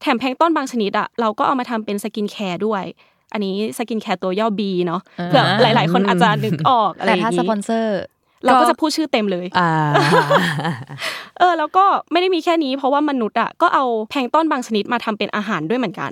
[0.00, 2.84] แถมแพลงก์ตอนบางชนิดอะเราก็เอามาทำเป็น skincare ด้วย
[3.32, 8.00] อันนี้ skincare ตัวย่อ B เนาะอ่าเผื่อหลาย ๆ คนอาจจะนึกออกอะไรแต่อย่างถ้ามีสปอนเซอร์
[8.44, 9.70] เราก็จะพูดชื่อเต็มเลยอ่า
[11.38, 16.10] เออแล้วก็ไม่ได้มีแค่นี้ เพราะว่ามนุษย์อะก็เอาแพลงก์ตอนบางชนิดมาทำเป็นอาหารด้วยเหมือนกัน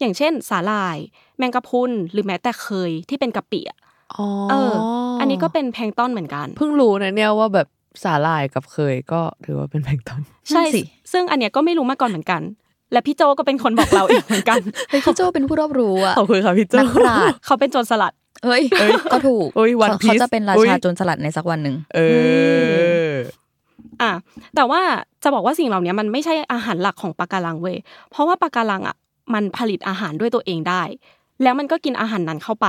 [0.00, 0.96] อย่างเช่น สาหร่าย
[1.31, 3.78] แมงกะพรุนหรือแม้แต่เคยที่เป็นกะปิอะ
[4.16, 4.72] อ๋อเออ
[5.20, 7.68] อันนี้ก็เป็นแพลงก์ต้นเหมือนกัน เพิ่งรู้นะเนี่ยว่าแบบ
[8.02, 10.80] สาหร่ายกับเคยก็ถือว่าเป็นแพลงก์ตอนใช่นั่นสิ
[11.12, 12.42] ซึ่งอันเนี้ยก็ไม่รู้มาก่อนเหมือนกัน
[12.92, 18.12] และพี่โจก็เป็นคนบอกเราเองเหมือนกันเฮ้ยพี่โจเป็นผู้รอบรู้อะขอบคุณค่ะพี่โจนักปราชญ์เขาเป็นโจรสลัด
[18.44, 18.62] เฮ้ย
[19.12, 22.00] ก็ถูกเอ้ย One เขา Piece เขาจะเป็นราอุ๊ยชาโจรสลัดในสักวันหนึ่งเอ
[23.06, 23.10] อ
[24.02, 24.12] อะ
[24.54, 24.80] แต่ว่า
[25.22, 27.76] จะบอกว่าสิ่งเหล่านี้มันไม่ใช่อาหารหลักของปะการังเว้ย
[28.10, 28.96] เพราะว่าปะการังอะ
[29.34, 30.82] มันผลิตอาหารด้วยตัวเองได้
[31.42, 32.68] แล้วมันก็กินอาหารนั้นเข้าไป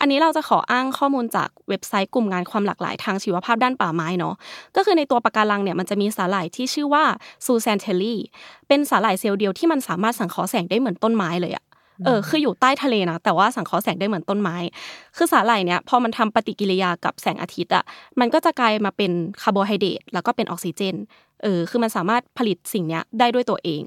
[0.00, 4.34] อันนี้เราจะขออ้างข้อมูลจากเว็บไซต์กลุ่มงานความหลากหลายทางชีวภาพด้านป่าไม้เนาะ
[4.76, 7.04] ก็คือในตัวปะการังเนี่ยมันจะมีสาหร่ายที่ชื่อว่า
[7.46, 8.20] ซูแซนเทลลี่
[8.68, 11.64] เป็นสาหร่ายเซลล์เดียวที่มันสามารถสังเคราะห์แสงได้เหมือนต้นไม้เลยอะ
[12.04, 14.56] เออคืออยู่ใต้ทะเลนะแต่ว่าสังเคราะห์แสงได้เหมือนต้นไม้
[15.16, 17.84] คือสาหร่ายเนี่ยพอมันทำปฏิกิริยากับแสงอาทิตย์อะ
[18.20, 20.94] มันก็จะกลายมาเป็นคาร์โบไฮเดรตแล้วก็เป็นออกซิเจน
[21.42, 23.82] เออคือมันสามารถผลิตสิ่งเนี้ยได้ด้วยตัวเอง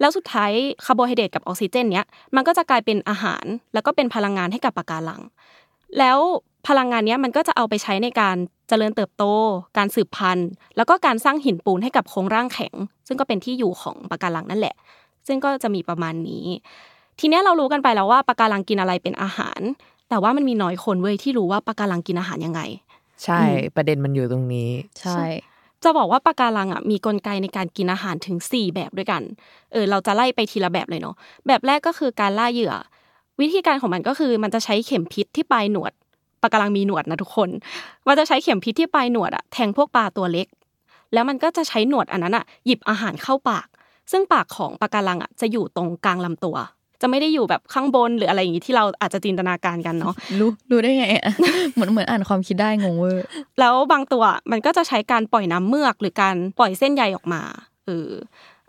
[0.00, 0.50] แล้วสุดท้าย
[0.84, 5.22] คาร์โบไฮเดรตกับออกซิเจนเนี้ยมันก็จะกลายเป็นอาหาร แล้วก็เป็นพลังงานให้กับปะการัง
[5.98, 6.18] แล้ว
[6.68, 8.36] พลังงานเนี้ยมันก็จะเอาไปใช้ในการ
[8.68, 9.24] เจริญเติบโต
[9.78, 12.74] การสืบพันธุ์ แล้วก็การสร้างหินปูนให้กับโครงร่างแข็ง
[13.06, 14.74] ซึ่งก็เป็นที่อยู่ของปะการังนั่นแหละ
[15.26, 16.46] ซึ่งก็จะมีประมาณนี้
[17.20, 19.60] ทีเนี้ยเรารู้กันไปแล้วว่าปะการังกินอะไรเป็นอาหาร
[20.08, 22.60] แต่ว่ามันมีน้อยคนเว้ยที่รู้ว่าปะการังกินอาหารยังไง
[23.24, 23.40] ใช่
[23.76, 25.20] ประเด็นมันอยู่ตรงนี้ ใช่
[25.84, 29.22] จะบอกว่าปะการังอะมีกลไกในการกินอาหารถึง 4 แบบด้วยกัน
[29.72, 31.14] เออเราจะไล่ไปทีละแบบเลยเนาะ
[31.46, 32.74] แบบแรกก็คือการล่าเหยื่อ
[33.40, 35.92] วิธีการของมันก็คือมันจะใช้เข็มพิษที่ปลายหนวด
[36.42, 37.48] ปะการังมีหนวดนะทุกคน
[38.06, 40.46] มันจะใช้เข็มพิษที่ปลายหนวดอะแทงพวกปลาตัวเล็ก
[41.12, 43.66] แล้วมันก็จะใช้หนวดอันนั้นอะหยิบอาหารเข้าปาก
[44.12, 46.56] ซึ่งปากของปะการังอะจะอยู่ตรงกลางลำตัว
[47.02, 51.24] จะไม่ได้อยู่แบบข้างบนหรืออะไรอย่างนี้ที่เราอาจจะจินตนาการกันเนาะรู้รู้ได้ไงอะ
[51.74, 53.24] เหมือนเหมือนอ่านความคิดได้งงเวอร์
[53.60, 57.42] แล้วบางตัวมันก็จะใช้การปล่อยน้ำเมือกหรือการปล่อยเส้นใยออกมา
[57.86, 58.10] เออ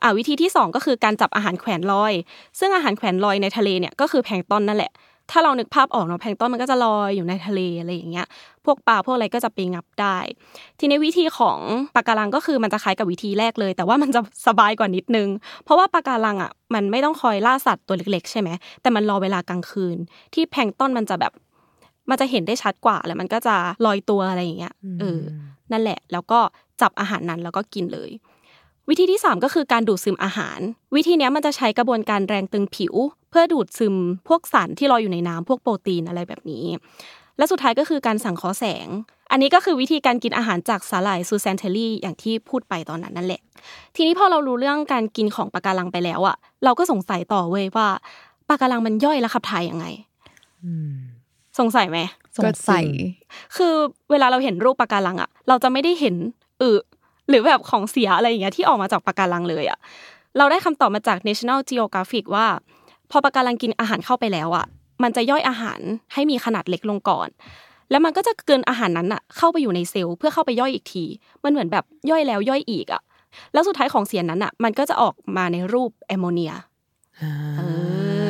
[0.02, 2.13] อ่าวิธีที่สองก็คือการจับอาหารแขวนลอย
[2.60, 4.91] ซึ่งอาหารแขวนลอยในทะเลเนี่ยก็คือแพลงก์ตอนนั่นแหละ
[5.31, 8.27] ถ้าเรานึกภาพออกเนาะแพลงก์ตอนมันก็จะลอยอยู่ในทะเลอะไรอย่างเงี้ย
[8.65, 10.17] พวกปลาพวกอะไรก็จะไปงับได้
[10.79, 11.59] ทีนี้วิธีของ
[11.95, 15.27] ปะการังก็คือมันจะคล้ายกับวิธีแรกเลย แต่ว่ามันจะสบายกว่านิดนึง
[15.63, 18.49] เพราะว่าปะการังอะมันไม่ต้องคอยล่าสัตว์ตัวเล็ก ๆ ใช่ไหม
[18.81, 19.97] แต่มันรอเวลากลางคืน
[20.33, 21.33] ที่แพลงก์ตอนมันจะแบบ
[22.09, 23.55] มันจะเห็นได้ชัดกว่าแล้วมันก็จะ
[23.86, 25.19] ลอยตัวอะไรอย่างเงี้ยเออ
[25.71, 26.39] นั่นแหละ แล้วก็
[26.81, 28.12] จับอาหารนั้นแล้วก็กินเลย
[28.89, 30.59] วิธีที่ 3 ก็คือการดูดซึมอาหาร
[30.95, 32.93] วิธีเนี้ยมันจะใช้กระบวนการแรงตึงผิว
[33.34, 33.96] เพื่อดูดซึม
[34.28, 36.65] พวกสารที่ลอยอยู่ในน้ำพวกโปรตีนอะไรแบบนี้
[37.38, 38.88] และสุดท้ายก็คือการสังเคราะห์แสง
[39.32, 43.41] อันนี้ก็คือวิธีการกินอาหารจากสาหร่ายซูแซนเทลลี่อย่างที่พูดไปตอนนั้นนั่นแหละ
[43.96, 47.88] ทีนี้พอเรารู้เรื่องการกินของปะการังไปแล้วอะเราก็สงสัยต่อเว้ยว่า
[48.50, 49.86] ปะการังมันย่อยและขับถ่ายยังไง
[51.60, 52.00] สงสัยไหม
[52.38, 52.86] สงสัย
[53.56, 53.74] คือ
[54.12, 56.15] เวลาเราเห็นรูปปะการังอะเราจะไม่ได้เห็น
[56.62, 56.72] อึ
[57.30, 59.80] หรือแบบของเสียอะไรอย่างเงี้ยที่ออกมาจากปะการังเลยอะ
[60.38, 62.48] เราได้คำตอบมาจาก National Geographic ว่า
[63.15, 64.65] พอปะการังกินอาหารเข้าไปแล้วอะ
[65.04, 65.80] มันจะย่อยอาหาร
[66.13, 67.30] ให้มีขนาดเล็กลงก่อน
[67.89, 71.04] แล้วมันก็จะเกินอาหารนั้นอะเข้าไปอยู่ในเซลล์เพื่อเข้าไปย่อยอีกที
[71.43, 73.02] มันเหมือนแบบย่อยแล้วย่อยอีกอะ
[73.54, 76.54] แล้วสุดท้ายของเสียนั้นอะมันก็จะออกมาในรูปแอมโมเนีย
[77.58, 77.62] เอ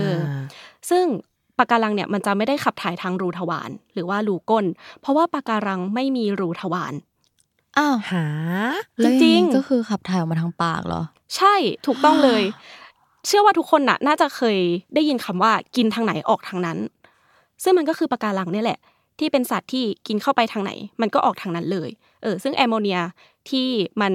[0.10, 0.12] อ
[0.89, 1.06] ซึ่ง
[1.58, 4.65] ปะการังเนี่ยมันจะไม่ได้ขับถ่ายทางรูทวารหรือว่ารูก้น
[5.02, 6.93] เพราะว่าปะการังไม่มีรูทวาร
[7.78, 8.26] อ้าวหา
[9.00, 11.02] แล้วอย่าจริงนี้ก็คือขับถ่ายออกมาทางปากเหรอ
[11.36, 12.43] ใช่ถูกต้องเลย
[13.25, 14.57] เชื่อว่าทุกคนน่ะ น่าจะเคย
[14.95, 16.77] ได้ยินคำว่ากินทางไหนออกทางนั้น
[17.63, 18.79] ซึ่งมันก็คือปะการังเนี่ยแหละ
[19.19, 21.89] ที่เป็นสัตว์ที่กินเข้าไปทางไหน มันก็ออกทางนั้นเลย
[22.23, 22.99] เออ ซึ่งแอมโมเนีย
[23.49, 23.67] ที่
[24.01, 24.13] มัน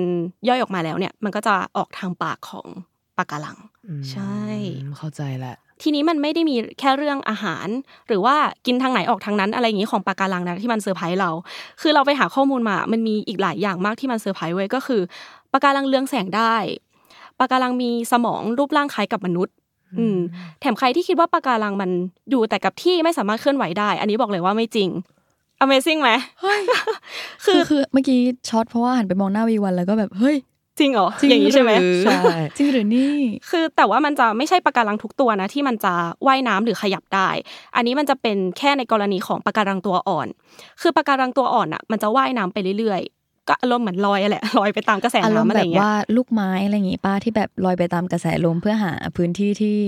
[0.49, 2.67] ย่อยออกมาแล้วเนี่ย มันก็จะออกทางปากของ
[3.19, 3.59] ปะการัง
[4.11, 4.39] ใช่
[4.83, 7.69] อืมเข้าใจแหละ ทีนี้มันไม่ได้มีแค่เรื่องอาหาร
[8.09, 11.31] หรือว่ากินทางไหนออกทางนั้นอะไรอย่างนี้ของปะการังนะที่มันเซอร์ไพรส์เรา
[11.81, 15.01] คือเราไปหาข้อมูลมา มันมีอีกหลายอย่างมากที่มันเซอร์ไพรส์ไว้ยก็คือ
[15.53, 16.55] ปะการังเรืองแสงได้
[17.39, 19.55] ปะการังมีสมองรูปร่างคล้ายกับมนุษย์
[19.99, 20.19] อืม
[20.61, 21.91] แถมใครที่คิดว่าปลาการังมัน
[22.31, 24.89] อยู่แต่กับที่ไม่สามารถเคลื่อนไหวได้ อันนี้บอกเลยว่าไม่จริง
[25.65, 26.11] Amazing ไหม
[27.45, 30.37] คืคืออคือเมื่อกี้ช็อตเพราะว่าหันไปมองหน้าวีวันแล้วก็แบบเฮ้ย
[30.79, 32.21] จริงเหรอจริงอย่างนี้ใช่ไหมรือใช่
[32.57, 33.15] จริงหรือนี่
[33.51, 35.95] คือแต่ว่ามันจะไม่ใช่ปะการังทุกตัวนะที่มันจะ
[36.27, 37.29] ว่ายน้ำหรือขยับได้
[37.77, 40.29] อันนี้มันจะเป็นแค่ในกรณีของปะการังตัวอ่อน
[40.81, 43.18] คือปะการังตัวอ่อนอะ มันจะว่ายน้ำไปเรื่อยๆ
[43.49, 49.79] ก็อารมณ์เหมือนลอยอะแหละลอยไปตามกระแสอารมน้ำณ์อะไรแบอบย่างเงี้ยว่าลูกไม้อะไรอย่างงี้ป้าที่แบบลอยไปตามกระแสลมเพื่อหาพื้นที่ที่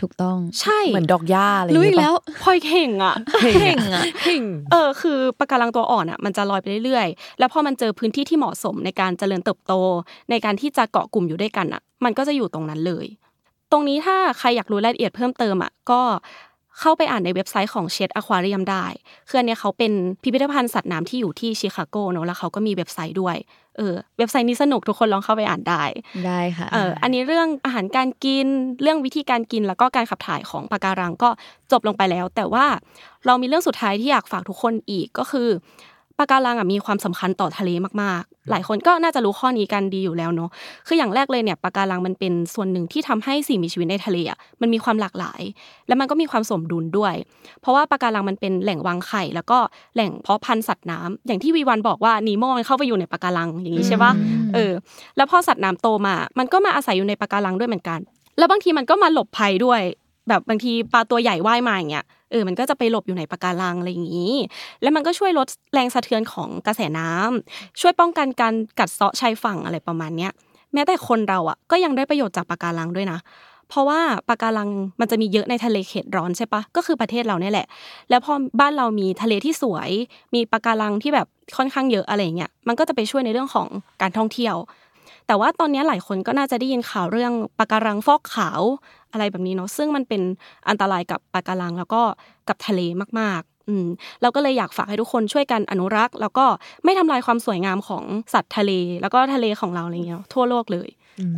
[0.00, 9.74] ถูกต้องใช่เหมือนดอกหญ้าอะไรอย่างรู้เงี้อียกแล้วพลอยเข่งอะเก่งอะเพ่งเออคือปะการังตัวอ่อนอะมันจะลอยไปเรื่อยๆ แล้วพอมันเจอพื้นที่ที่เหมาะสมในการเจริญเติบโต
[10.30, 13.06] ในการที่จะเกาะกลุ่มอยู่ด้วยกันอะ มันก็จะอยู่ตรงนั้นเลย
[13.72, 16.00] ตรงนี้ถ้าใครอยากรู้รายละเอียดเพิ่มเติมอะก็
[16.80, 18.84] เข้าไปอ่านในเว็บไซต์ของเชดอควาเรียมได้
[19.28, 23.36] คืออันเนี้ยเขาเป็นพิพิธภัณฑ์สัตว์น้ำที่อยู่ที่ชิคาโกเนอะแล้วเขาก็มีเว็บไซต์ด้วย
[23.76, 25.82] เออเว็บไซต์นี้สนุกทุกคนลองเข้าไปอ่านได้
[26.26, 28.46] ได้ค่ะเอออันนี้เรื่องอาหารการกิน
[28.82, 31.30] เรื่องวิธีการกินแล้วก็การขับถ่ายของปะการังก็
[31.72, 32.66] จบลงไปแล้ว แต่ว่า
[33.26, 35.48] เรามีเรื่องสุดท้ายที่อยากฝากทุกคนอีกก็คือ
[36.20, 37.70] ปะการังอะมีความสำคัญต่อทะเล
[38.02, 40.50] มากๆ หลายคนก็น่าจะรู้ข้อนี้กันดีอยู่แล้วเนาะ
[40.86, 45.42] คืออย่างแรกเลยเนี่ยปะการังมันเป็นส่วนหนึ่งที่ทำให้สิ่งมีชีวิตในทะเลอะมันมีความหลากหลาย
[45.88, 47.14] และมันก็มีความสมดุลด้วย
[47.60, 49.58] เพราะว่าปะการังมันเป็นแหล่งวางไข่ แล้วก็
[49.94, 54.12] แหล่งเพาะพันธุ์สัตว์น้ำอย่างที่วีวันบอกว่านีโมมันเข้าไปอยู่ในปะการังอย่างนี้ใช่ปะ
[54.54, 54.72] เออ
[55.16, 57.98] แล้วพอสัตว์น้ำโตมา มันก็มาอาศัยอยู่ในปะการังด้วยเหมือนกัน
[58.38, 59.80] แล้วบางทีมันก็มาหลบภัยด้วย
[60.28, 64.34] แบบบางทีปลาตัวใหญ่ว่ายมาอย่างเงี้ย เออมันก็จะไปหลบอยู่ในปะการังอะไรอย่างนี้
[64.82, 70.32] แล้วมันก็ช่วยลดแรงสะเทือนของกระแสน้ำช่วยป้องกันการกัดเซาะชายฝั่งอะไรประมาณเนี้ย
[70.72, 73.18] แม้แต่คนเราอะก็ยังได้ประโยชน์จากปะการังด้วยนะ
[73.68, 74.68] เพราะว่าปะการัง
[75.00, 77.66] มันจะมีเยอะในทะเลเขตร้อนใช่ปะก็คือประเทศเราเนี่ยแหละ
[78.10, 79.90] แล้วพอบ้านเรามีทะเลที่สวย
[80.34, 83.68] มีปะการังที่แบบค่อนข้างเยอะอะไรเงี้ยมันก็จะไปช่วยในเรื่องของ
[84.02, 84.54] การท่องเที่ยว
[85.30, 88.62] แต่ว่าตอนนี้หลายคนก็น่าจะได้ยินข่าวเรื่องปะการังฟอกขาว
[89.12, 90.22] อะไรแบบนี้เนาะซึ่งมันเป็น
[90.68, 92.02] อันตรายกับปะการังแล้วก็
[92.48, 92.80] กับทะเล
[93.20, 93.86] มากๆอืม
[94.22, 96.46] เราก็เลยอยากฝากให้ทุกคนช่วยกันอนุรักษ์ แล้วก็
[96.84, 100.88] ไม่ทำลายความสวยงามของสัตว์ทะเล แล้วก็ทะเลของเราอะไรเงี้ยทั่วโลกเลย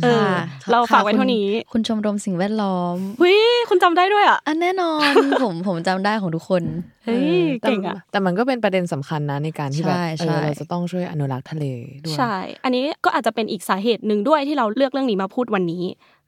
[0.03, 3.37] เออค่ะเราฝากไว้ค่ะเท่านี้คุณคุณชมรมสิ่งแวดล้อมหุย
[3.69, 5.11] คุณจำได้ด้วยอะอันแน่นอน
[5.43, 6.63] ผมผมจำได้ของทุกคน
[7.05, 11.65] เฮ้ยแต่เก่งอะแต่มันก็เป็นประเด็นสำคัญนะในการที่แบบใช่เอใช่อเราจะต้องช่วยอนุรักษ์ทะเล
[12.03, 15.83] ด้วยใช่ อันนี้ก็อาจจะเป็นอีกสาเหตุหนึ่งด้วยที่เราเลือกเรื่องนี้มาพูดวันนี้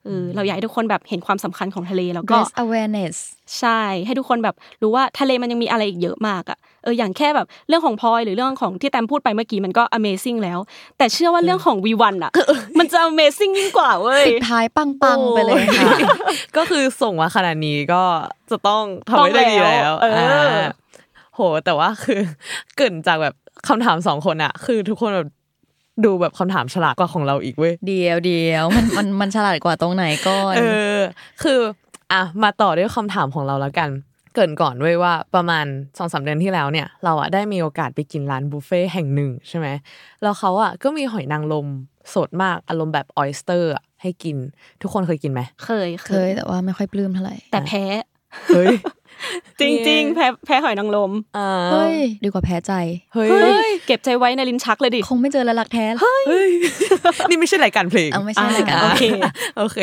[0.06, 3.16] เออเราอยากให้ทุกคนแบบเห็นความสำคัญของทะเลแล้วก็ raise awareness
[3.58, 10.58] ใช่ให้ทุกคนแบบรู้ว่าทะเลมันยังมีอะไรอีกเยอะมากอะเอออย่างแค่แบบเรื่องของพลอยหรือเรื่องของที่แตมพูดไปเมื่อกี้มันก็ amazing แล้ว
[10.98, 12.32] แต่เชื่อว่าเรื่องของวีวันอะ
[12.78, 15.92] มันจะ amazing ยิ่งกว่าเว้ยปิดท้ายปังๆไปเลยค่ะ
[16.56, 18.02] ก็คือส่งมาขนาดนี้ก็
[18.50, 20.60] จะต้องทำให้ได้ดีแล้วต้องแล้วเอออ่า
[21.34, 22.20] โหแต่ว่าคือ
[22.76, 23.34] เกรินจากแบบ
[23.68, 25.28] คำถามสองคนอะคือทุกคนแบบ
[26.04, 30.62] ดูแบบคำถามฉลาดกว่าของเราอีกเว้ยเดียวเดียวมันมันมันฉลาดกว่าตรงไหนก่อนเอ
[30.96, 30.98] อ
[31.42, 31.60] คือ
[32.12, 33.90] อะมาต่อด้วยคำถามของเราแล้วกัน
[34.34, 35.66] เกรินก่อนเว้ยว่าประมาณ
[35.98, 39.68] สองสามเดือนที่แล้วเนี่ย เราอะได้มีโอกาสไปกินร้านบุฟเฟ่ต์แห่งหนึ่งใช่ไหม
[40.22, 41.66] แล้วเขาอะก็มีหอยนางรม
[42.14, 44.36] สดมากอารมณ์แบบ oyster ให้กิน
[44.82, 47.84] ทุกคนเคยกินไหมเคยเคยแต่ว่าไม่ค่อยปลื้มเท่าไหร่แต่แพ้
[48.48, 48.68] เฮ้ย
[49.60, 52.72] จริงๆ แพ้แพ้หอยนางรมอ่าเฮ้ยดีกว่าแพ้ใจ
[53.14, 56.50] เฮ้ยเฮ้ย เก็บใจไว้ในลิ้นชักเลยดิ คงไม่เจอแล้วรักแท้เฮ้ย
[57.28, 59.02] นี่ไม่ใช่รายการเพลงเอาไม่ใช่รายการอ่าโอเค
[59.58, 59.78] โอเค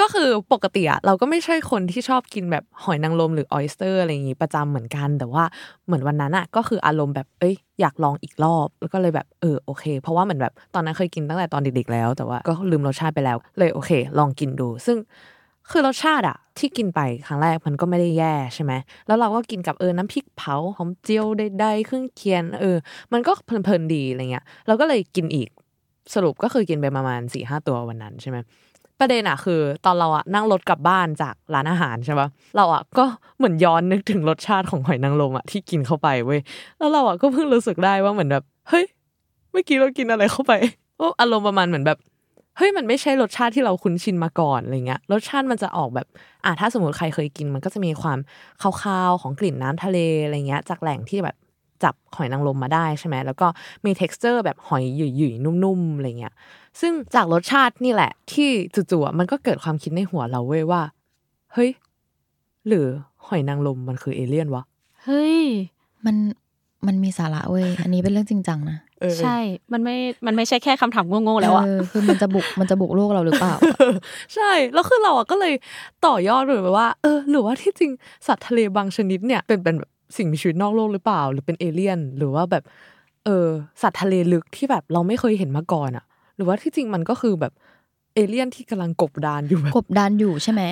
[0.00, 5.44] ก็คือปกติอะเราก็ไม่ใช่คนที่ชอบกินแบบหอยนางรมหรือ oyster อะไรอย่างงี้ประจำเหมือนกัน แต่ว่า
[5.86, 14.96] เหมือนวันนั้นอะก็คืออารมณ์แบบเอ้ยอยากลองอีกรอบ แล้วก็เลยแบบเออโอเค เพราะว่าเหมือนแบบตอนนั้นเคยกินตั้งแต่ตอนเด็กๆแล้ว แต่ว่าก็ลืมรสชาติไปแล้ว เลยโอเค ลองกินดู ซึ่ง
[15.70, 18.72] คือรสชาติอะที่กินไปครั้งแรกมันก็ไม่ได้แย่ใช่ไหม
[19.06, 22.76] แล้วเราก็กินกับเออน้ำพริกเผาหอมเจียวใดๆเครื่องเคียงเออ
[23.12, 25.48] มันก็เพลินๆดีอะไรเงี้ยเราก็เลยกินอีก
[26.14, 28.38] สรุปก็คือกินไปประมาณสี่ห้าตัววันนั้นใช่ไหม
[29.00, 33.04] ประเด็นอะคือ ตอนเราอะนั่งรถกลับบ้านจากร้านอาหารใช่ปะเราอะก็
[33.38, 36.40] เหมือนย้อนนึกถึงรสชาติของหอยนางรมอะที่กินเข้าไปเว้ย
[36.78, 38.84] แล้วเราอะก็เพิ่งรู้สึกได้ว่าเหมือนแบบเฮ้ย
[39.52, 40.52] เมื่อกี้เรากินอะไรเข้าไป
[41.20, 41.98] อารมณ์ประมาณเหมือนแบบ
[42.58, 46.06] เฮ้ยมันไม่ใช่รสชาติที่เราคุ้นชินมาก่อนอะไรเงี้ยรสชาติมันจะออกแบบ
[46.44, 48.18] อะถ้าสมมติใครเคยกิน มันก็จะมีความ
[48.62, 51.36] คาวๆของกลิ่นน้ำทะเลอะไรเงี้ย จากแหล่งที่แบบ
[51.82, 53.46] จับหอยนางรมมาได้ใช่ไหมแล้วก็
[53.84, 56.34] มี t e x t อร์แบบหอยหยุ่ยๆนุ่มๆอะไรเงี้ย
[56.80, 60.82] ซึ่งจากรสชาตินี่แหละ ที่จู่ๆมันก็เกิดความคิดในหัวเราเว้ยว่า
[61.52, 61.70] เฮ้ย
[62.66, 62.86] หรือ
[63.26, 64.62] หอยนางรมมันคือเอเลี่ยนวะ
[65.04, 65.40] เฮ้ย
[66.06, 66.16] มัน
[66.86, 68.78] มันมีสาระเว้ยอันนี้เป็นเรื่องจริงจังนะ
[69.20, 69.38] ใช่
[69.72, 73.54] มันไม่ มันไม่ใช่แค่คำถามโง่ๆแล้วอะเออคือมันจะบุก มันจะบุกโลกเราหรือเปล่า
[74.34, 75.54] ใช่ แล้วคือเราอะก็เลย
[76.06, 77.90] ต่อยอดเลยว่า เออ หรือว่าที่จริง
[78.26, 82.62] สัตว์ทะเลบางชนิดเนี่ยเป็นเป็นแบบสิ่งมีชีวิตนอกโลกหรือเปล่า หรือเป็นเอเลี่ยน หรือว่าแบบ
[83.24, 83.46] เออ
[83.82, 86.04] สัตว์ทะเลลึกที่แบบเราไม่เคยเห็นมาก่อนอะ
[86.36, 87.52] หรือว่าที่จริงมันก็คือแบบ
[88.18, 90.62] เอเลี่ยนที่กำลังกบดานอยู่แบบกบดานอยู่ใช่ไหม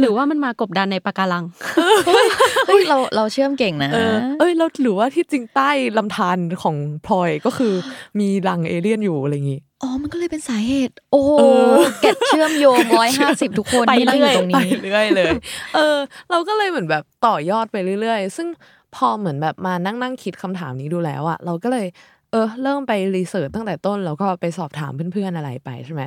[0.00, 1.44] หรือว่ามันมากบดานในปะการัง
[2.66, 7.72] เฮ้ยเราเราเชื่อมเก่งนะเออเอ้ยแล้วหรือว่าที่จริงใต้ลำธารของพลอยก็คือ
[8.18, 11.42] มีรังเอเลี่ยนอยู่อะไรอย่างงี้อ๋อ มันก็เลยเป็นสาเหตุ โอ้โหเอ
[11.74, 15.32] อ get เชื่อมโยงร้อยห้าสิบทุกคนไปที่นั่งอยู่ตรงไปนี้เรื่อยเลย
[15.74, 15.96] เออ
[16.30, 18.48] เราก็เลยเหมือนแบบต่อยอดไปเรื่อยๆ ซึ่ง
[18.94, 21.86] พอเหมือนแบบมานั่งนั่งคิดคำถามนี้ดูแล้วอะเราก็เลย
[22.32, 26.02] เออ เริ่มไปรีเสิร์ชตั้งแต่ต้น แล้วก็ไปสอบถามเพื่อนๆอะไรไปใช่ไหม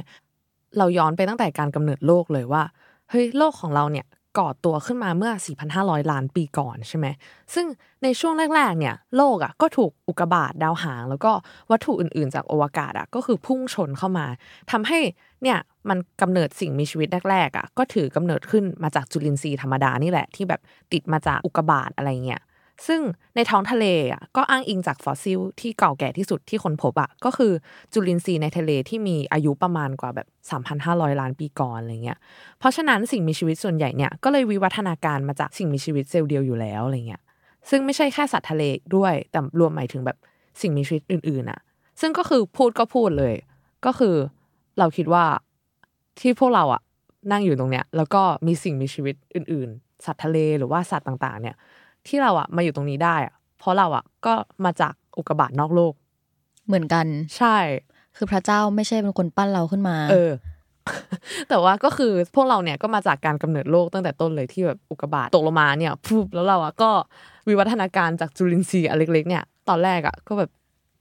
[0.78, 2.64] เราย้อนไปตั้งแต่การกำเนิดโลกเลยว่า
[3.10, 4.06] เฮ้ยโลกของเราเนี่ย
[4.40, 5.32] ก่อตัวขึ้นมาเมื่อ
[5.72, 7.08] 4,500 ล้านปีก่อนใช่ไหม
[7.54, 7.66] ซึ่ง
[8.04, 11.32] ในช่วงแรกๆ เนี่ย โลกอะก็ถูกอุกกาบาตดาวหาง แล้วก็
[11.72, 14.26] วัตถุอื่นๆ จากอวกาศอะก็คือพุ่งชนเข้ามา
[14.72, 15.00] ทำให้
[15.44, 15.58] เนี่ย
[15.90, 20.62] มันกำเนิดสิ่งมีชีวิตแรกๆอะก็ถือกำเนิดขึ้นมาจากจุลินทรีย์ธรรมดานี่แหละที่แบบ
[20.94, 22.42] ติดมาจากอุกกาบาตอะไรเงี้ย
[22.88, 23.02] ซึ่ง
[23.36, 27.52] ในท้องทะเลอะก็อ้างอิงจากฟอสซิลที่เก่าแก่ที่สุดที่ค้นพบอะก็คือ
[27.94, 30.28] จุลินทรีย์ในทะเลที่มีอายุประมาณกว่าแบบ
[30.74, 32.20] 3,500 ล้านปีก่อนอะไรเงี้ย
[32.60, 37.22] เพราะฉะนั้นสิ่งมีชีวิตส่วนใหญ่เนี่ยก็เลยวิวัฒนาการมาจากสิ่งมีชีวิตเซลล์เดียวอยู่แล้วอะไรเงี้ย
[37.70, 38.64] ซึ่งไม่ใช่แค่สัตว์ทะเล
[38.96, 40.18] ด้วย แต่รวมหมายถึงแบบ
[40.62, 41.60] สิ่งมีชีวิตอื่นๆอะ
[42.02, 43.36] ซึ่งก็คือพูดก็พูดเลย
[43.86, 44.16] ก็คือ
[44.80, 45.26] เราคิดว่า
[46.20, 46.82] ที่พวกเราอะ
[47.32, 51.56] นั่งอยู่ตรงเนี้ยแล้วก็มีสิ่งมีชีวิตอื่น ๆ สัตว์ทะเลหรือว่าสัตว์ต่างๆ เนี่ย
[52.10, 54.34] ที่เราอะมาอยู่ตรงนี้ได้อะเพราะเราอะก็
[54.66, 55.94] มาจากอุกกาบาตนอกโลก
[56.68, 57.06] เหมือนกัน
[57.38, 57.58] ใช่
[58.18, 60.32] คือพระเจ้าไม่ใช่เป็นคนปั้นเราขึ้นมา เออ
[61.50, 66.90] แต่ว่าก็คือพวกเราเนี่ยก็มาจากการกำเนิดโลกตั้งแต่ต้นเลยที่แบบอุกกาบาตตกลงมาเนี่ยพูบแล้วเราอะก็
[67.48, 70.50] วิวัฒนาการจากจุลินทรีย์อันเล็กๆเนี่ย ตอนแรกอะก็แบบ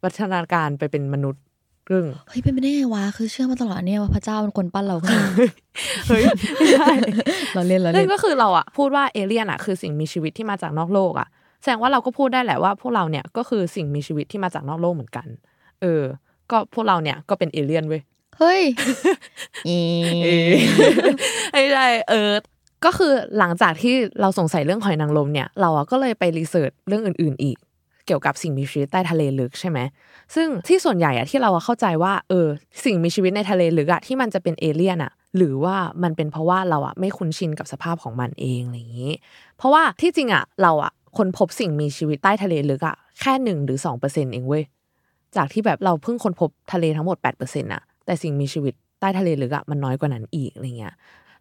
[0.04, 1.42] วัฒนาการไปเป็นมนุษย์
[1.88, 5.30] เรื่องเฮ้ยเป็นไปได้ไงวะคือเชื่อมาตลอดเนี่ยว่าพระเจ้าเป็นคนปั้นเราขึ้นมา
[6.08, 6.22] เฮ้ย
[6.56, 6.90] ไม่ใช่
[7.54, 11.28] เราเล่นเรานั่เล่นนก็คือเราอะพูดว่าเอเลี่ยนอะคือสิ่งมีชีวิตที่มาจากนอกโลกอะ
[11.62, 15.26] แสดงว่าเราก็พูดได้แหละว่าพวกเราเนี่ยก็คือสิ่งมีชีวิตที่มาจากนอกโลกเหมือนกัน
[15.82, 16.02] เออ
[16.50, 18.02] ก็พวกเราเนี่ยก็เป็นเอเลี่ยนเว้ย
[18.38, 18.62] เฮ้ย
[19.68, 19.78] อี
[20.24, 20.28] เอ
[21.52, 22.30] ไม่ใช่เออ
[22.84, 27.56] ก็คือหลังจากที่เราสงสัยเรื่องหอยนางรมเนี่ย เราอะก็เลยไปรีเสิร์ชเรื่องอื่น ๆ อีก
[28.08, 29.78] เกี่ยวกับสิ่งมีชีวิตใต้ทะเลลึกใช่ไหม
[30.34, 32.46] ซึ่งที่ส่วนใหญ่อะที่เราเข้าใจว่าเออ
[32.84, 39.12] สิ่งมีชีวิตในทะเลลึกอะที่มันจะเป็นเอเลี่ยนอะหรือว่ามันเป็นเพราะว่าเราอะไม่คุ้นชินกับสภาพของมันเองอะไรอย่างนี้
[39.56, 44.64] เพราะว่าที่จริงอะเราอะคนพบสิ่งมีชีวิตใต้ทะเลลึกอะแค่หนึ่งหรือสองเปอร์เซ็นต์เองเว้ย
[45.36, 50.94] จากที่แบบเราเพิ่งคนพบทะเลทั้งหมด8%น่ะแต่สิ่งมีชีวิตใต้ทะเลลึกอะมันน้อยกว่านั้นอีกอะไรเงี้ย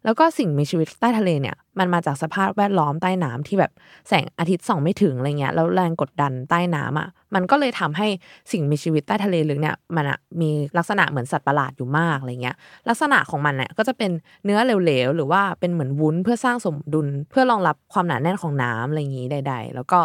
[0.04, 3.72] แล้วก็สิ่งมีชีวิตใต้ทะเลเนี่ย มันมาจากสภาพแวดล้อมใต้น้ำที่แบบ
[4.08, 8.06] แสงอาทิตย์ส่องไม่ถึงอะไรเงี้ยแล้วแรงกดดันใต้น้ำอะมันก็เลยทำให้
[8.52, 12.56] สิ่งมีชีวิตใต้ทะเลลึกเนี่ยมันอะมีลักษณะเหมือนสัตว์ประหลาดอยู่มากอะไรเงี้ย
[12.88, 14.10] ลักษณะของมันเนี่ยก็จะเป็น
[14.44, 19.98] เนื้อเหลวๆหรือว่าเป็นเหมือนวุ้นเพื่อสร้างสมดุล เพื่อรองรับความหนาแน่นของน้ำอะไรอย่างนี้ใด ๆ แล้วก็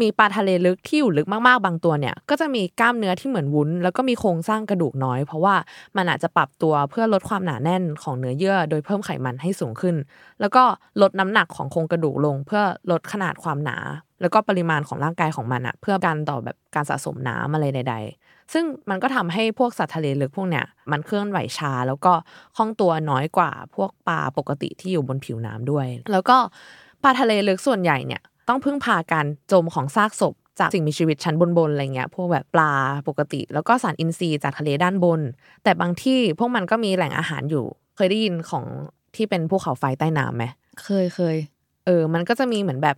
[0.00, 5.54] มีปลาทะเลลึกที่อยู่ลึกมากๆบางตัวเนี่ย ก็จะมีกล้ามเนื้อที่เหมือนวุ้น แล้วก็มีโครงสร้างกระดูกน้อย เพราะว่า
[5.96, 9.96] มันอาจจะปรับตัวเพื่อลดความหนาแน่นของเนื้อเยื่อ โดยเพิ่มไขมันให้สูงขึ้น
[10.40, 10.62] แล้วก็
[11.02, 13.76] ลดน้ำหนักของโครงกระดูกลง เพื่อลดขนาดความหนา
[14.20, 22.12] แล้วก็ปริมาณของร่างกายของมันอะเพื่อการต่อแบบการสะสมน้ำอะไรใด ๆซึ่งมันก็ทำให้พวกสัตว์ทะเลลึกพวกเนี้ยมันเคลื่อนไหวช้าแล้วก็
[22.56, 26.36] คล่องตัวน้อยกว่าพวกปลาปกติที่อยู่บนผิวน้ำด้วย แล้วก็
[27.02, 32.72] ปลาทะเลลึกส่วนใหญ่เนี่ย ต้องพึ่งพาการจมของซากศพจากสิ่งมีชีวิตชั้นบนๆอะไรเงี้ยพวกแบบปลา
[33.08, 35.20] ปกติ แล้วก็สารอินทรีย์จากทะเลด้านบน
[35.62, 37.64] แต่บางที่พวกมันก็มีแหล่งอาหารอยู่
[37.96, 38.64] เคยได้ยินของ
[39.16, 40.44] ที่เป็นภูเขาไฟใต้น้ำไหม
[40.82, 41.36] เคยเคย
[41.86, 42.96] เออ มันก็จะมีเหมือนแบบ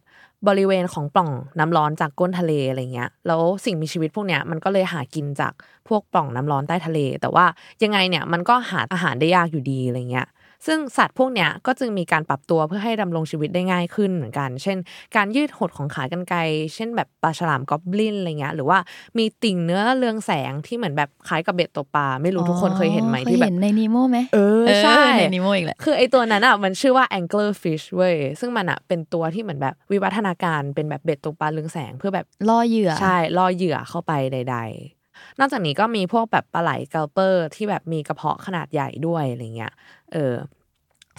[0.49, 5.53] บริเวณของปล่องน้ำร้อนจากก้นทะเลอะไรเงี้ย แล้วสิ่งมีชีวิตพวกเนี้ยมันก็เลยหากินจาก
[5.89, 7.47] พวกปล่องน้ำร้อนใต้ทะเล แต่ว่า
[7.83, 10.27] ยังไงเนี่ยมันก็หาอาหารได้ยากอยู่ดีอะไรเงี้ย
[10.67, 14.79] ซึ่งสัตว์พวกเนี้ยก็จึงมีการปรับตัวเพื่อให้ดำรงชีวิตได้ง่ายขึ้นเหมือนกัน เช่น
[15.17, 16.39] การยืดหดของขากรรไกร
[16.75, 18.79] เช่นแบบปลาฉลามกอบลินอะไรเงี้ยหรือว่า
[19.19, 34.98] มีติ่งเนื้อเรืองแสงที่เหมือนแบบคล้ายกับเบ็ดตกปลาไม่รู้ทุกคนเคยเห็นไหมอ๋อที่แบบเคยเห็นในนีโมไหมเออใช่ในนีโมอีกแหละคือไอตัวนั้นอะมันชื่อว่า angler fish เว้ยซึ่งมันอะเป็นตัวที่เหมือนแบบวิวัฒนาการเป็นแบบเบ็ดตกปลาเรืองแสงเพื่อแบบล่อเหยื่อใช่ล่อเหยื่อเข้าไปใด ๆ
[35.39, 39.73] นอกจากนี้ก็มีพวกแบบปลาไหล gulper ที่แบบมีกระเพาะขนาดใหญ่ด้วยอะไรเงี้ย
[40.13, 40.35] เออ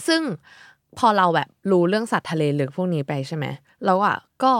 [0.07, 0.21] ซึ่ง
[0.97, 3.45] พอเราแบบรู้เรื่องสัตว์ทะเลลึกพวกนี้ไปใช่ไหม
[3.85, 4.53] เราอะก็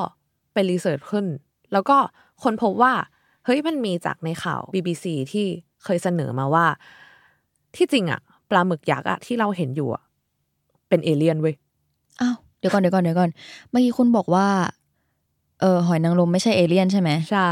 [0.53, 1.25] ไป research ขึ้น
[1.73, 1.97] แล้วก็
[2.43, 2.93] ค้นพบว่า
[3.45, 5.45] เฮ้ยมันมีจากในข่าว BBC ที่
[5.83, 6.65] เคยเสนอมาว่า
[7.75, 10.03] ที่จริงอะปลาหมึกยักษ์อะที่เราเห็นอยู่อะ
[10.89, 11.55] เป็นเอเลี่ยนเว้ย
[12.21, 13.29] อ้าวเดี๋ยวก่อนเดี๋ยวก่อนเดี๋ยวก่อน
[13.69, 14.47] เมื่อกี้คุณบอกว่า
[15.61, 17.49] เออหอยนางรมไม่ใช่เอเลี่ยนใช่ไหมใช่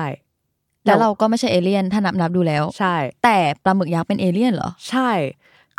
[0.88, 5.12] แล้วเราก็ไม่ใช่เอเลี่ยนถ้านับนับดูแล้ว ใช่ แต่ปลาหมึกยักษ์เป็นเอเลี่ยนเหรอ ใช่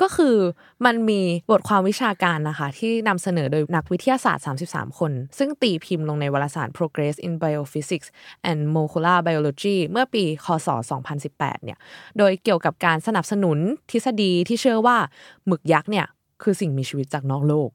[0.03, 0.37] ก็คือ
[0.87, 8.09] มันมีบทความวิชาการนะคะ ที่นำเสนอโดยนักวิทยาศาสตร์ 33 คน ซึ่งตีพิมพ์ลงในวารสาร Progress in Biophysics
[8.51, 10.69] and Molecular Biology เมื่อปีคศ
[11.17, 11.79] 2018 เนี่ย
[12.19, 13.59] โดยเกี่ยวกับการสนับสนุน
[13.91, 14.97] ทฤษฎีที่เชื่อว่า
[15.47, 16.07] หมึกยักษ์เนี่ย
[16.43, 17.71] คือสิ่งมีชีวิตจากนอกโลก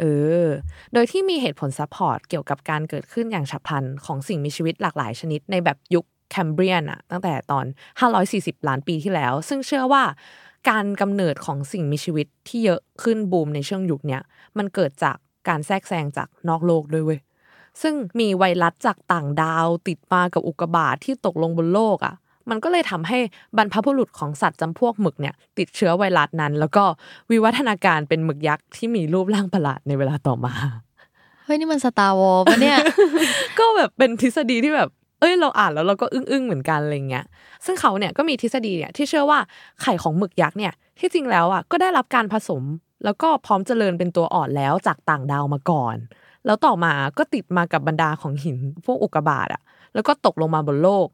[0.00, 0.04] เอ
[0.46, 0.48] อ
[0.92, 7.64] โดยที่มีเหตุผล support เกี่ยวกับการเกิดขึ้นอย่างฉับพลันของสิ่งมีชีวิตหลากหลายชนิดในแบบยุค แคมเบรียนอะตั้งแต่ตอน
[8.16, 10.04] 540 ล้านปีที่แล้ว ซึ่งเชื่อว่า
[10.70, 14.22] การกำเนิดของสิ่งมีชีวิตที่เยอะขึ้นบูมในช่วงยุคเนี้ย
[14.58, 15.16] มันเกิดจาก
[15.48, 17.20] การแทรกแซงจากนอกโลกด้วยเว้ย
[17.82, 22.14] ซึ่งมีไวรัสจากต่างดาวติดมากับอุกกาบาตที่ตกลงบนโลกอะ
[22.50, 23.18] มันก็เลยทำให้
[23.56, 26.84] บรรพบุรุษของสัตว์จำพวกหมึกเนี่ย ติดเชื้อไวรัสนั้น แล้วก็
[27.30, 30.54] วิวัฒนาการเป็นหมึกยักษ์ที่มีรูปร่างประหลาดในเวลาต่อมา
[31.44, 32.78] เฮ้ยนี่มันสตาร์วอลปะเนี่ย
[33.58, 37.24] ก็แบบเป็นทฤษฎีที่แบบ เอ้ยเราอ่านแล้วเราก็อึ้งๆเหมือนกันอะไรเงี้ย
[37.64, 39.38] ซึ่งเขาเนี่ยก็มีทฤษฎีเนี่ยที่เชื่อว่า
[39.82, 42.62] ไข่ของหมึกยักษ์เนี่ยที่จริงแล้วอะก็ได้รับการผสม
[43.04, 45.96] แล้วก็พร้อมเจริญเป็นตัวอ่อนแล้วจากต่างดาวมาก่อน
[46.46, 49.62] แล้วต่อมาก็ติดมากับบรรดาของหินพวกอุกกาบาตอะ
[49.94, 51.08] แล้วก็ตกลงมาบนโลก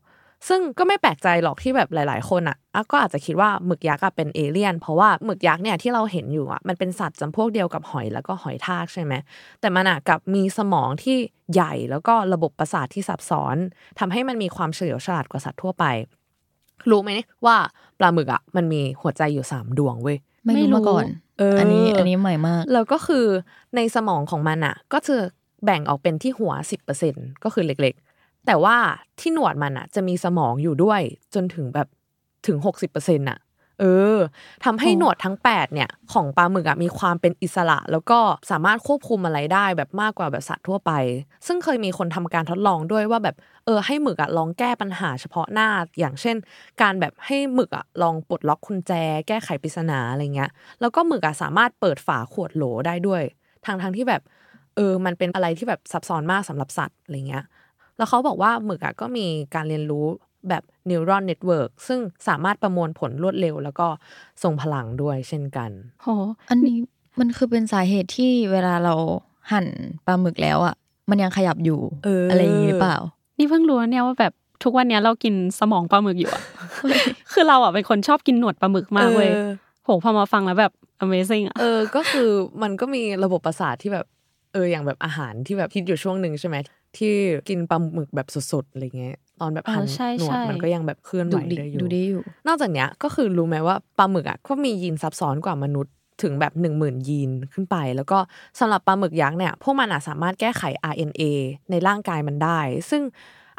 [0.49, 9.13] ซึ่งก็ไม่แปลกใจหรอกที่แบบหลาย ๆ คนอะอะก็อาจจะคิดว่าหมึกยักษ์อะเป็นเอเลี่ยน เพราะว่าหมึกยักษ์เนี่ยที่เราเห็นอยู่อะมันเป็นสัตว์จำพวกเดียวกับหอยแล้วก็หอยทากใช่ไหม
[9.61, 11.17] แต่มันอะกลับมีสมองที่
[11.53, 13.57] ใหญ่แล้วก็ระบบประสาทที่ซับซ้อน
[13.99, 15.85] ทำให้มันมีความเฉลียวฉลาดกว่าสัตว์ทั่วไป
[16.91, 17.11] รู้ไหม
[17.47, 17.57] ว่า
[17.99, 21.05] ปลาหมึกอะมันมีหัวใจอยู่สามดวงเว้ยไม่ไม่รู้รู้มาก่อน
[21.39, 23.27] เอออัอันนี้อันนี้ใหม่มาก แล้วก็คือ
[23.77, 25.17] ในสมองของมันอะก็จะ
[25.65, 28.04] แบ่งออกเป็นที่หัว 10%ก็คือเล็กๆ
[28.47, 28.77] แต่ว่า
[29.21, 31.01] ที่หนวดมันอะจะมีสมองอยู่ด้วย
[31.35, 31.89] จนถึงแบบ
[32.47, 33.39] ถึง60%อะ
[33.81, 34.17] เออ
[34.65, 38.19] ทำให้หนวดทั้ง 8 เนี่ย ของปลาหมึกอะมีความเป็นอิสระ แล้วก็
[38.51, 40.93] สามารถควบคุมอะไรได้แบบมากกว่าแบบสัตว์ทั่วไป
[41.47, 46.37] ซึ่งเคยมีคนทำการทดลองด้วยว่าแบบเออให้หมึกอะลองแก้ปัญหาเฉพาะหน้า อย่างเช่น
[46.83, 48.93] การแบบให้หมึกอะลองปลดล็อกกุญแจ
[49.29, 53.23] แก้ไขปริศนาอะไรเงี้ยแล้วก็หมึกอะสามารถเปิดฝาขวดโหลได้ด้วย
[53.67, 54.23] ทางทางๆที่แบบ
[54.77, 57.45] เออมันเป็นอะไรที่แบบซับซ้อนมากสำหรับสัตว์อะไรเงี้ย
[57.97, 60.07] แล้วเขาบอกว่าหมึกอะก็มีการเรียนรู้
[60.49, 63.87] แบบ neural network ซึ่งสามารถประมวลผลรวดเร็ว แล้วก็
[64.43, 65.71] ทรงพลังด้วยเช่นกัน
[66.03, 66.07] โห
[66.51, 66.79] อันนี้
[67.21, 68.95] มันคือเป็นสาเหตุที่เวลาเรา
[69.53, 69.67] หั่น
[70.07, 70.75] ปลาหมึกแล้วอะ
[71.11, 72.97] มันยังขยับอยู่เออออะไรอย่างนี้หรือเปล่า
[73.39, 74.33] นี่เพิ่งรู้นะเนี่ยว่าแบบ
[74.65, 76.43] ทุกวันเนี้ยเรากินสมองปลาหมึกอยู่อะ
[77.33, 79.51] คือเราอะเป็นคนชอบกินหนวดปลาหมึกมากเว้ยออ
[79.85, 80.73] โหพอมาฟังแล้วแบบ
[81.05, 82.29] amazing อะเออ ก็คือ
[82.63, 84.07] มันก็มีระบบประสาทที่แบบ
[84.53, 86.57] เอออย่างแบบอาหารที่แบบคิดอยู่ช่วงหนึ่งใช่ไหม
[86.99, 87.15] ที่
[87.49, 98.19] กินปลาหมึกแบบสดๆอะไรเงี้ยตอนแบบอ๋อหันใช่หนวดใช่มันก็ยังแบบเคลื่อนไหดูวดีได้อยู่ดูดีอยู่ นอกจากเนี้ยก็คือรู้ไหมว่าปลาหมึกอะก็มียีนซับซ้อนกว่ามนุษย์ถึงแบบหนึ่งหมื่นยีนขึ้นไป แล้วก็
[98.59, 101.23] สำหรับปลาหมึกยักษ์เนี่ยพวกมันอะสามารถแก้ไข RNA
[101.71, 103.03] ในร่างกายมันได้ ซึ่ง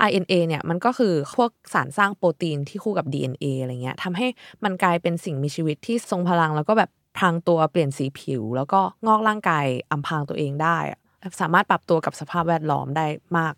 [0.08, 4.28] RNA เนี่ยมันก็คือพวกสารสร้างโปรตีนที่คู่กับ DNA อะไรเงี้ยทำให้
[4.64, 11.00] มันกลายเป็นสิ่งมีชีวิตที่ทรงพลังแล้วก็แบบพรางตัวเปลี่ยนสีผิว แล้วก็งอกร่างกายอำพรางตัวเองได้อะ
[11.41, 13.05] สามารถปรับตัวกับสภาพแวดล้อมได้
[13.38, 13.53] มาก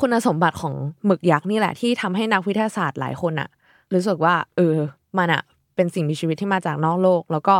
[0.00, 0.74] คุณสมบัติของ
[1.06, 3.48] หมึกยักษ์นี่แหละที่ทำให้นักวิทยาศาสตร์หลายคนอะ
[3.94, 4.76] รู้สึกว่า เออ
[5.18, 5.42] มันอะ
[5.76, 7.56] เป็นสิ่งมีชีวิตที่มาจากนอกโลก แล้วก็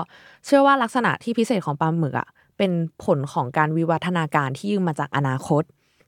[0.46, 2.28] เชื่อว่าลักษณะที่พิเศษของปลาหมึกอะ
[2.59, 2.72] เป็น
[3.05, 5.62] ผลของการวิวัฒนาการที่ยืมมาจากอนาคต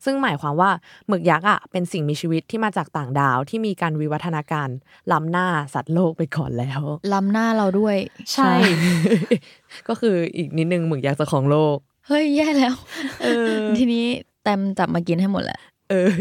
[0.05, 0.71] ซึ่งหมายความว่า
[1.09, 4.69] หมึกยักษ์อะเป็นสิ่งมีชีวิตที่มาจากต่างดาวที่มีการวิวัฒนาการ
[5.13, 6.83] ล้ำหน้าสัตว์โลกไปก่อนแล้ว
[7.13, 7.97] ล้ำหน้าเราด้วย
[8.33, 8.53] ใช่
[9.89, 11.77] ก็คืออีกนิดนึงหมึกยักษ์จะของโลก
[12.09, 12.75] เฮ้ยแย่แล้ว
[13.23, 14.05] เออทีนี้
[14.43, 16.13] แตมจับมากินให้หมดแหละเออ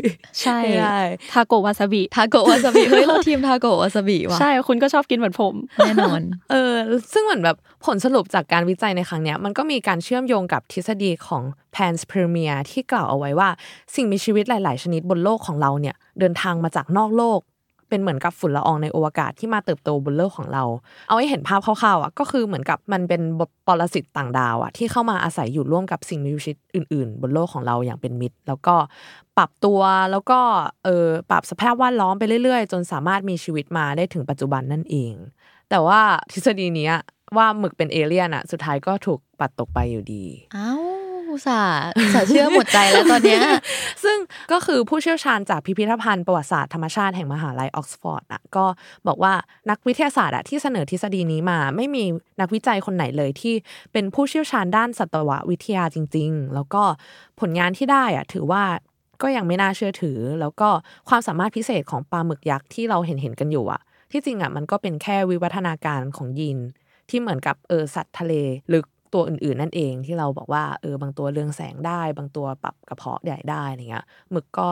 [0.41, 0.99] ใช่ไม่ได้
[1.31, 6.21] ทาโกะวาซาบิทาโกะวาซาบิเฮ้ยเราทีมทาโกะวาซาบิว่ะใช่คุณก็ชอบกินเหมือนผมแน่นอน
[6.51, 6.73] เออ
[7.13, 11.43] ซึ่งเหมือนแบบผลสรุปจากการวิจัยในครั้งเนี้ย มันก็มีการเชื่อมโยงกับทฤษฎีของ
[11.75, 13.49] panspermia ที่กล่าวเอาไว้ว่า
[13.95, 17.39] สิ่งมีชีวิตหลาย ๆ ชนิดบนโลกของเราเนี่ย เดินทางมาจากนอกโลก
[17.93, 20.63] เป็นเหมือนกับฝุ่นละอองในอวกาศที่มาเติบโตบนโลกของเรา
[21.07, 23.21] เอาให้เห็นภาพคร่าวๆอะก็คือเหมือนกับมันเป็น
[23.67, 28.75] ปรสิตต่างดาวอะที่เข้ามาอาศัยอยู่ร่วมกับสิ่งมีชีวิตอื่น ๆ บนโลกของเราอย่างเป็นมิตร แล้วก็
[29.37, 29.81] ปรับตัว
[30.11, 30.39] แล้วก็
[30.85, 35.13] เออปรับสภาพแวดล้อมไปเรื่อยๆ จนสามารถมีชีวิตมาได้ถึงปัจจุบันนั่นเอง
[35.69, 36.91] แต่ว่าทฤษฎีนี้
[37.37, 40.25] ว่าหมึกเป็นเอเลี่ยนอะสุดท้ายก็ถูกปัดตกไปอยู่ดี
[40.55, 41.02] อ้าว
[41.33, 43.41] อุตส่าห์อุตส่าห์เชื่อหมดใจแล้วตอนเนี้ย
[44.03, 44.17] ซึ่ง
[44.51, 48.65] ก็คือผู้เชี่ยวชาญจากพิพิธภัณฑ์ประวัติศาสตร์ธรรมชาติแห่งมหาลัยออกซฟอร์ดอะก็
[49.07, 49.33] บอกว่า
[49.69, 52.03] นักวิทยาศาสตร์อะที่เสนอทฤษฎีนี้มา ไม่มี
[52.41, 53.53] นักวิจัยคนไหนเลยที่
[53.93, 56.83] เป็นผู้เชี่ยวชาญด้านสัตววิทยาจริง ๆ แล้วก็
[57.39, 58.63] ผลงานที่ได้อะถือว่า
[59.21, 60.69] ก็ยังไม่น่าเชื่อถือ แล้วก็
[61.09, 63.81] ความสามารถพิเศษของปลาหมึกยักษ์ที่เราเห็นเห็นๆกันอยู่อะ
[64.11, 66.59] ที่จริงอะมันก็เป็นแค่วิวัฒนาการของยีน
[67.09, 68.33] ที่เหมือนกับเออสัตว์ทะเล
[68.73, 74.67] ลึก ตัวอื่นๆ นั่นเองที่เราบอกว่าเออบางตัวเรืองแสงได้ บางตัวปรับกระเพาะใหญ่ได้อะไรเงี้ยหมึกก็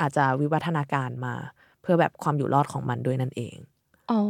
[0.00, 1.34] อาจจะวิวัฒนาการมา
[1.82, 3.56] เพื่อแบบความอยู่รอดของมันด้วยนั่นเอง
[4.10, 4.20] อ๋อ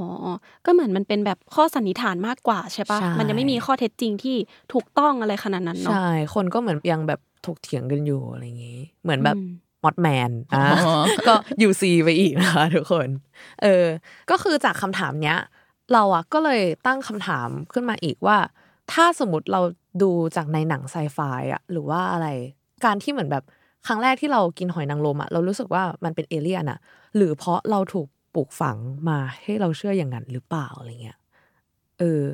[0.67, 4.37] ก็เหมือนมันเป็นแบบข้อสันนิษฐานมากกว่าใช่ปะใช่มันยังไม่มีข้อเท็จจริงที่
[4.73, 9.49] ถูกต้องอะไรขนาดนั้นเนาะใช่คนก็เหมือนยังแบบถกเถียงกันอยู่อะไรอย่างงี้ เหมือนแบบอืม
[9.85, 10.93] มอดแมนอะอ๋อ
[11.29, 13.09] ก็ยูซีไปอีกนะคะทุกคน
[13.63, 13.87] เออ
[14.31, 15.39] ก็คือจากคำถามเนี้ย
[15.93, 18.37] เราอะก็เลยตั้งคำถามขึ้นมาอีกว่า
[18.91, 19.61] ถ้าสมมติเรา
[20.03, 21.19] ดูจากในหนังไซไฟ
[21.53, 22.27] อะหรือว่าอะไร
[22.85, 23.45] การที่เหมือนแบบ
[23.87, 26.79] ครั้งแรกที่เรากินหอยนางรมอะเรารู้สึกว่ามันเป็นเอเลี่ยนอะ
[27.17, 28.77] หรือเพราะเราถูกปลูกฝัง
[29.09, 31.19] มาให้เราเชื่ออย่างนั้นหรือเปล่าอะไรเงี้ย
[31.99, 32.27] เออ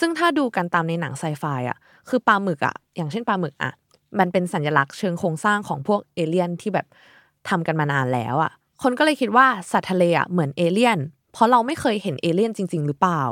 [0.00, 1.78] ซึ่งถ้าดูกันตามในหนังไซไฟอะ
[2.08, 3.72] คือปลาหมึกอะอย่างเช่นปลาหมึกอะ
[4.18, 6.86] มันเป็นสัญลักษณ์เชิงโครงสร้างของพวกเอเลี่ยนที่แบบ
[7.48, 10.98] ทำกันมานานแล้วอะคนก็เลยคิดว่าสัตว์ทะเลอะเหมือนเอเลี่ยน
[11.32, 13.22] เพราะเราไม่เคยเห็นเอเลี่ยนจริง ๆ หรือเปล่า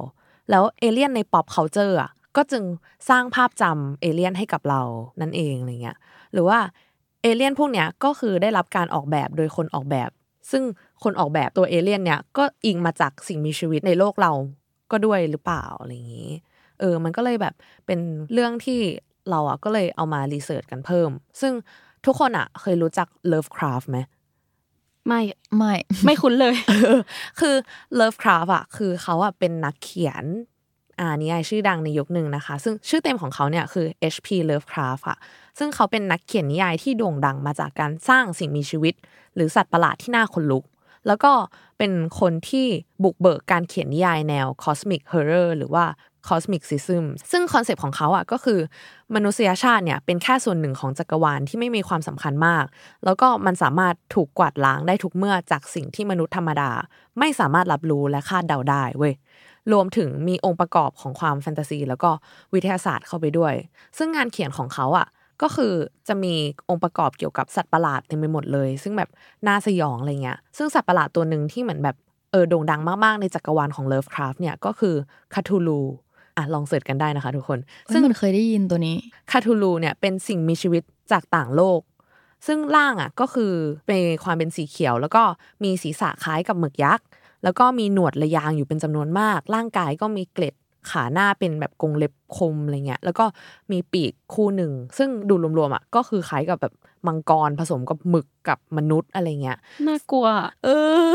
[0.51, 2.64] แล้วเอเลี่ยนใน pop culture อะ ก็จึง
[3.09, 4.83] สร้างภาพจำเอเลี่ยนให้กับเรา
[5.20, 5.99] นั่นเองอะไรเงี้ย
[6.33, 6.59] หรือว่า
[7.22, 10.11] เอเลี่ยนพวกเนี้ยก็คือได้รับการออกแบบโดยคนออกแบบ
[10.51, 10.62] ซึ่ง
[11.03, 14.33] คนออกแบบตัวเอเลี่ยนเนี่ยก็อิงมาจากสิ่งมีชีวิตในโลกเรา
[14.91, 16.31] ก็ด้วยหรือเปล่าอะไรอย่างนี้
[16.81, 17.55] เออ มันก็เลยแบบ
[17.87, 18.01] เป็น
[18.33, 18.81] เรื่องที่
[19.31, 21.11] เราอะก็เลยเอามา research กันเพิ่ม
[21.41, 21.53] ซึ่ง
[22.07, 23.99] ทุกคนอะเคยรู้จัก Lovecraft ไหม
[25.07, 25.20] ไม่
[25.57, 25.74] ไม่
[26.05, 26.55] ไม่คุ้นเลย
[27.41, 27.55] คือ
[27.99, 30.24] Lovecraft อะคือเขาอะเป็นนักเขียน
[31.01, 34.28] อ่านิยายชื่อดังในยุคหนึ่งนะคะ ซึ่งชื่อเต็มของเขาเนี่ยคือ H.P.
[34.51, 35.18] Lovecraft อะ
[35.59, 38.94] ซึ่งเขาเป็นนักเขียนนิยายที่โด่งดังมาจากการสร้างสิ่งมีชีวิต
[39.34, 40.64] หรือสัตว์ประหลาดที่น่าขนลุก
[41.07, 41.32] แล้วก็
[41.78, 42.66] เป็นคนที่
[43.03, 45.84] บุกเบิกการเขียนนิยายแนว Cosmic Horror หรือว่า
[46.28, 48.61] Cosmicism ซึ่งคอนเซปต์ของเขาอะก็คือ
[49.14, 52.64] มนุษยชาติเนี่ยเป็นแค่ส่วนหนึ่งของจักรวาลที่ไม่มีความสำคัญมาก
[53.05, 56.70] แล้วก็มันสามารถถูกกวาดล้างได้ทุกเมื่อจากสิ่งที่มนุษย์ธรรมดา
[57.18, 59.14] ไม่สามารถรับรู้และคาดเดาได้เว้ย
[59.73, 62.11] รวมถึงมีองค์ประกอบของความแฟนตาซี แล้วก็
[62.55, 63.55] วิทยาศาสตร์เข้าไปด้วย
[63.99, 65.07] ซึ่งงานเขียนของเขาอะ
[65.43, 65.75] ก็คือ
[66.09, 66.35] จะมี
[66.68, 69.11] องค์ประกอบเกี่ยวกับสัตว์ประหลาดเต็มไปหมดเลย ซึ่งแบบ
[69.47, 71.97] น่าสยองอะไรเงี้ย ซึ่งสัตว์ประหลาดตัวหนึ่งที่เหมือนแบบ
[72.31, 74.95] เออโด่งดังมากๆ ในจักรวาลของ Lovecraft เนี่ยก็คือ
[75.35, 75.81] คาทูลู
[76.37, 77.59] อะลองเสิร์ชกันได้นะคะทุกคน
[77.93, 78.97] ซึ่งมันเคยได้ยินตัวนี้
[79.31, 81.81] คาทูลูเนี่ยเป็นสิ่งมีชีวิตจากต่างโลก
[82.47, 83.53] ซึ่งร่างอะก็คือ
[83.87, 85.23] เป็นความเป็นสีเขียว แล้วก็
[85.64, 87.07] มีศีรษะคล้ายกับหมึกยักษ์
[87.45, 90.55] แล้วก็มีหนวดระยางอยู่เป็นจำนวนมาก ร่างกายก็มีเกล็ด
[90.91, 93.24] ขาหน้าเป็นแบบกรงเล็บคมอะไรเงี้ย แล้วก็
[93.72, 96.74] มีปีกคู่หนึ่ง ซึ่งดูรวมๆอะก็คือคล้ายกับแบบ
[97.07, 100.26] มังกรผสมกับหมึกกับมนุษย์อะไรเงี้ย น่ากลัว
[100.64, 100.68] เอ
[101.11, 101.12] อ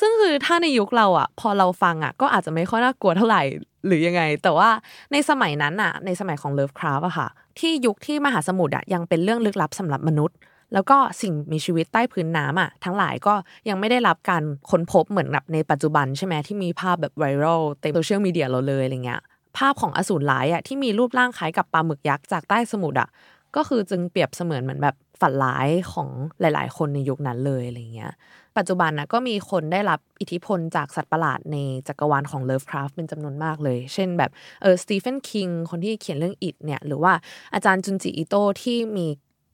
[0.00, 3.42] ซึ่งคือถ้าในยุคเราอะ พอเราฟังอะ ก็อาจจะไม่ค่อยน่ากลัวเท่าไหร่
[3.86, 4.68] หรือยังไง แต่ว่า
[5.12, 10.36] ในสมัยนั้นอะ ในสมัยของเลิฟคราฟอะค่ะ ที่ยุคที่มหาสมุทรอะยังเป็นเรื่องลึกลับสำหรับมนุษย์
[10.72, 13.34] แล้วก็สิ่งมีชีวิตใต้พื้นน้ำอะทั้งหลายก็
[13.68, 19.20] ยังไม่ได้รับการค้นพบเหมือนแบบในปัจจุบันใช่ไหมที่มีภาพแบบไวรัลเต็มโซเชียลมีเดียเราเลยอะไรเงี้ย
[19.58, 23.08] ภาพของอสูรร้ายอะที่มีรูปร่างคล้ายกับปลาหมึกยักษ์จากใต้สมุทรอะ
[23.56, 26.08] ก็คือจึงเปรียบเสมือนเหมือนแบบฝันร้ายของ
[26.40, 28.12] หลาย ๆ คนในยุคนั้นเลยอะไรเงี้ย
[28.56, 31.56] ปัจจุบันนะก็มีคนได้รับอิทธิพลจากสัตว์ประหลาดใน
[31.88, 34.30] จักรวาลของเลิฟคราฟเป็นจำนวนมากเลย เช่นแบบ
[34.62, 37.12] เออสตีเฟนคิงคนที่เขียนเรื่องอิดเนี่ยหรือว่า
[37.54, 39.06] อาจารย์จุนจิอิโตะที่มี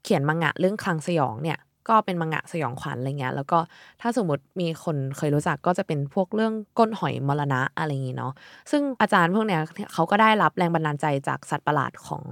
[0.04, 3.58] เขียนมังงะเรื่องคลังสยองเนี่ย ก็เป็นมังงะสยองขวัญอะไรเงี้ย แล้วก็
[4.00, 8.32] ถ้าสมมติมีคนเคยรู้จักก็จะเป็นพวกเรื่องก้นหอยมรณะอะไรอย่างงี้เนาะ
[8.70, 9.60] ซึ่งอาจารย์พวกเนี้ย
[9.92, 12.22] เขาก็ได้รับแรงบันดาลใจจากสัตว์ประหลาดของ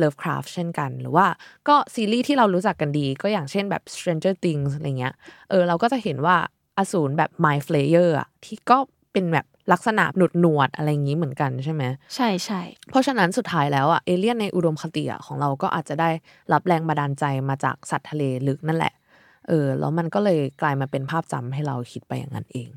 [0.00, 1.26] Lovecraft เช่นกัน หรือว่า
[1.68, 5.14] ก็ซีรีส์ที่เรารู้จักกันดี ก็อย่างเช่นแบบ Stranger Things อะไรเงี้ย
[5.50, 6.36] เออเราก็จะเห็นว่า
[6.78, 8.78] อสูรแบบ Mind Flayer อะที่ก็
[9.12, 11.82] เป็นแบบ ลักษณะหนวดหนวดๆอะไรอย่างนี้เหมือนกันใช่ไหม
[12.14, 12.60] ใช่ใช่
[12.90, 16.10] เพราะฉะนั้นสุดท้ายแล้วอะเอเลี่ยนในอุดมคติอะของเราก็อาจจะได้
[16.52, 18.92] รับแรงบันดาลใจมาจากสัตว์ทะเลลึกนั่นแหละ
[19.48, 22.68] เออแล้วมันก็เลยกลายมาเป็นภาพจำให้เราคิดไปอย่างนั้นเอง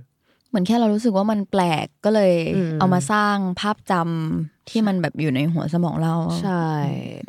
[0.49, 6.65] เหมือนแค่เรารู้สึกว่ามันแปลกก็เลยอืมเอามาสร้างภาพจำที่มันแบบอยู่ในหัวสมองเรา ใช่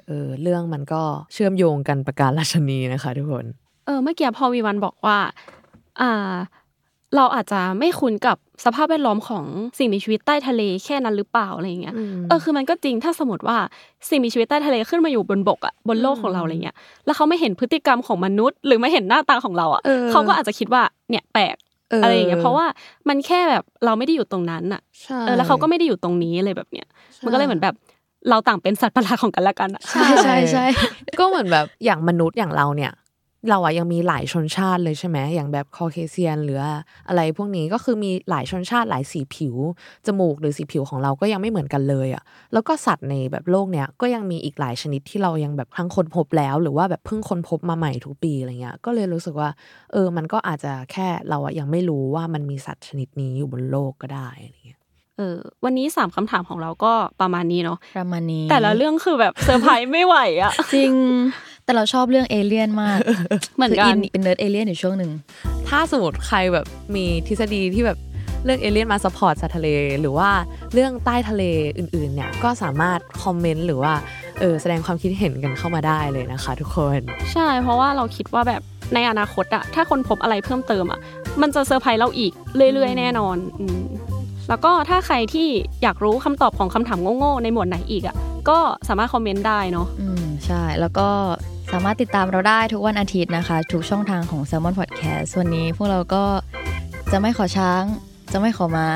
[0.07, 1.03] เออเรื่องมันก็
[1.33, 3.45] เชื่อมโยงกันประการราชนีนะคะทุกคน
[3.87, 5.19] เออเมื่อกี้พอวีวันบอกว่า
[6.01, 6.33] อ่า
[7.17, 9.45] เราอาจจะไม่คุ้นกับสภาพแวดล้อมของ
[9.79, 13.57] สิ่งมีชีวิตใต้ทะเลแค่นั้นหรือเปล่าอะไรอย่างเงี้ยอืมเออคือมันก็จริงถ้าสมมติว่า
[14.09, 21.57] สิ่งมีชีวิตใต้ทะเลขึ้นมาอยู่บนบกอะบนโลกของเราอะไรเงี้ย แล้วเขาไม่เห็นพฤติกรรมของมนุษย์ หรือไม่เห็นหน้าตาของเราอะเออเขาก็อาจจะคิดว่าเนี่ยแปลก
[21.91, 22.67] เออออะไรอย่างเงี้ยเพราะว่า
[23.09, 26.87] มันแค่แบบเราไม่ได้อยู่ตรงนั้นอะใช่เออแล้วเขาก็ไม่ได้อยู่ตรงนี้อะไรแบบเนี้ย
[27.25, 27.75] มันก็เลยเหมือนแบบ
[28.31, 30.65] เราต่างเป็นสัตว์ประหลาดของกันและกันอะใช่ใช่ใช่
[31.19, 32.93] ก็เหมือนแบบอย่างมนุษย์อย่างเราเนี่ย
[33.51, 36.61] เราอะยังมีหลายชนชาติเลยใช่ไหมอย่างแบบคอเคเซียนหรือ
[37.09, 39.55] อะไรพวกนี้ก็คือมีหลายชนชาติหลายสีผิว
[40.07, 42.22] จมูกหรือสีผิวของเราก็ยังไม่เหมือนกันเลยอะ
[42.53, 49.51] แล้วก็สัตว์ในแบบโลกเนี้ยก็ยังมีอีกหลายชนิดที่เรายังแบบทั้งค้นพบแล้ว หรือว่าแบบเพิ่งค้นพบมาใหม่ทุกปีอะไรเงี้ยก็เลยรู้สึกว่า
[49.92, 54.80] เออมันก็อาจจะแค่เราอะยังไม่รู้ว่ามันมีสัตว์ชนิดนี้อยู่บนโลกก็ได้อะไรเงี้ย
[55.18, 60.92] เออวันนี้สามคำถามของเราก็ประมาณนี้เนาะประมาณนี้ แต่ละเรื่องคือแบบเซอร์ไพรส์ไม่ไหวอะจริง
[61.65, 62.99] แต่เราชอบเรื่องเอเลี่ยนมาก
[63.57, 65.11] เหมือนคือกันเป็นเนิร์ดเอเลี่ยนอยู่ช่วงหนึ่ง
[65.69, 67.99] ถ้าสมมติใครแบบมีทฤษฎีที่แบบ
[68.45, 69.69] เรื่องเอเลี่ยนมา support สัตว์ทะเล
[70.01, 70.31] หรือว่า
[70.73, 71.43] เรื่องใต้ทะเล
[71.79, 73.93] อื่นๆเนี่ยก็สามารถคอมเมนต์หรือว่า
[74.41, 77.01] เออแสดงความคิดเห็นกันเข้ามาได้เลยนะคะ ทุกคน
[77.33, 78.62] ใช่เพราะว่าเราคิดว่าแบบ
[78.95, 81.01] ในอนาคตอะถ้าคนพบอะไรเพิ่มเติมอะ
[81.41, 82.33] มันจะเซอร์ไพรส์เราอีก
[82.75, 83.83] เรื่อย ๆ แน่นอนอืม
[84.49, 85.49] แล้วก็ถ้าใครที่
[85.83, 88.17] อยากรู้คำตอบของคำถามโง่ๆในหมวดไหนอีกอะ
[88.49, 88.59] ก็
[88.89, 91.09] สามารถคอมเมนต์ได้เนาะอืมใช่แล้วก็
[91.75, 96.25] สามารถติดตามเราได้ทุกวันอาทิตย์นะคะ ทุกช่องทางของ s ซ l m o n Podcast วนนี้พวกเราก็
[97.12, 97.83] จะไม่ขอช้าง
[98.33, 98.89] จะไม่ขอม้า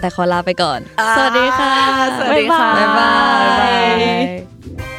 [0.00, 0.80] แต่ขอลาไปก่อน
[1.16, 1.74] สวัสดีค่ะ
[2.16, 3.14] สวัสดีค่ะ บ๊ายบา
[4.92, 4.95] ย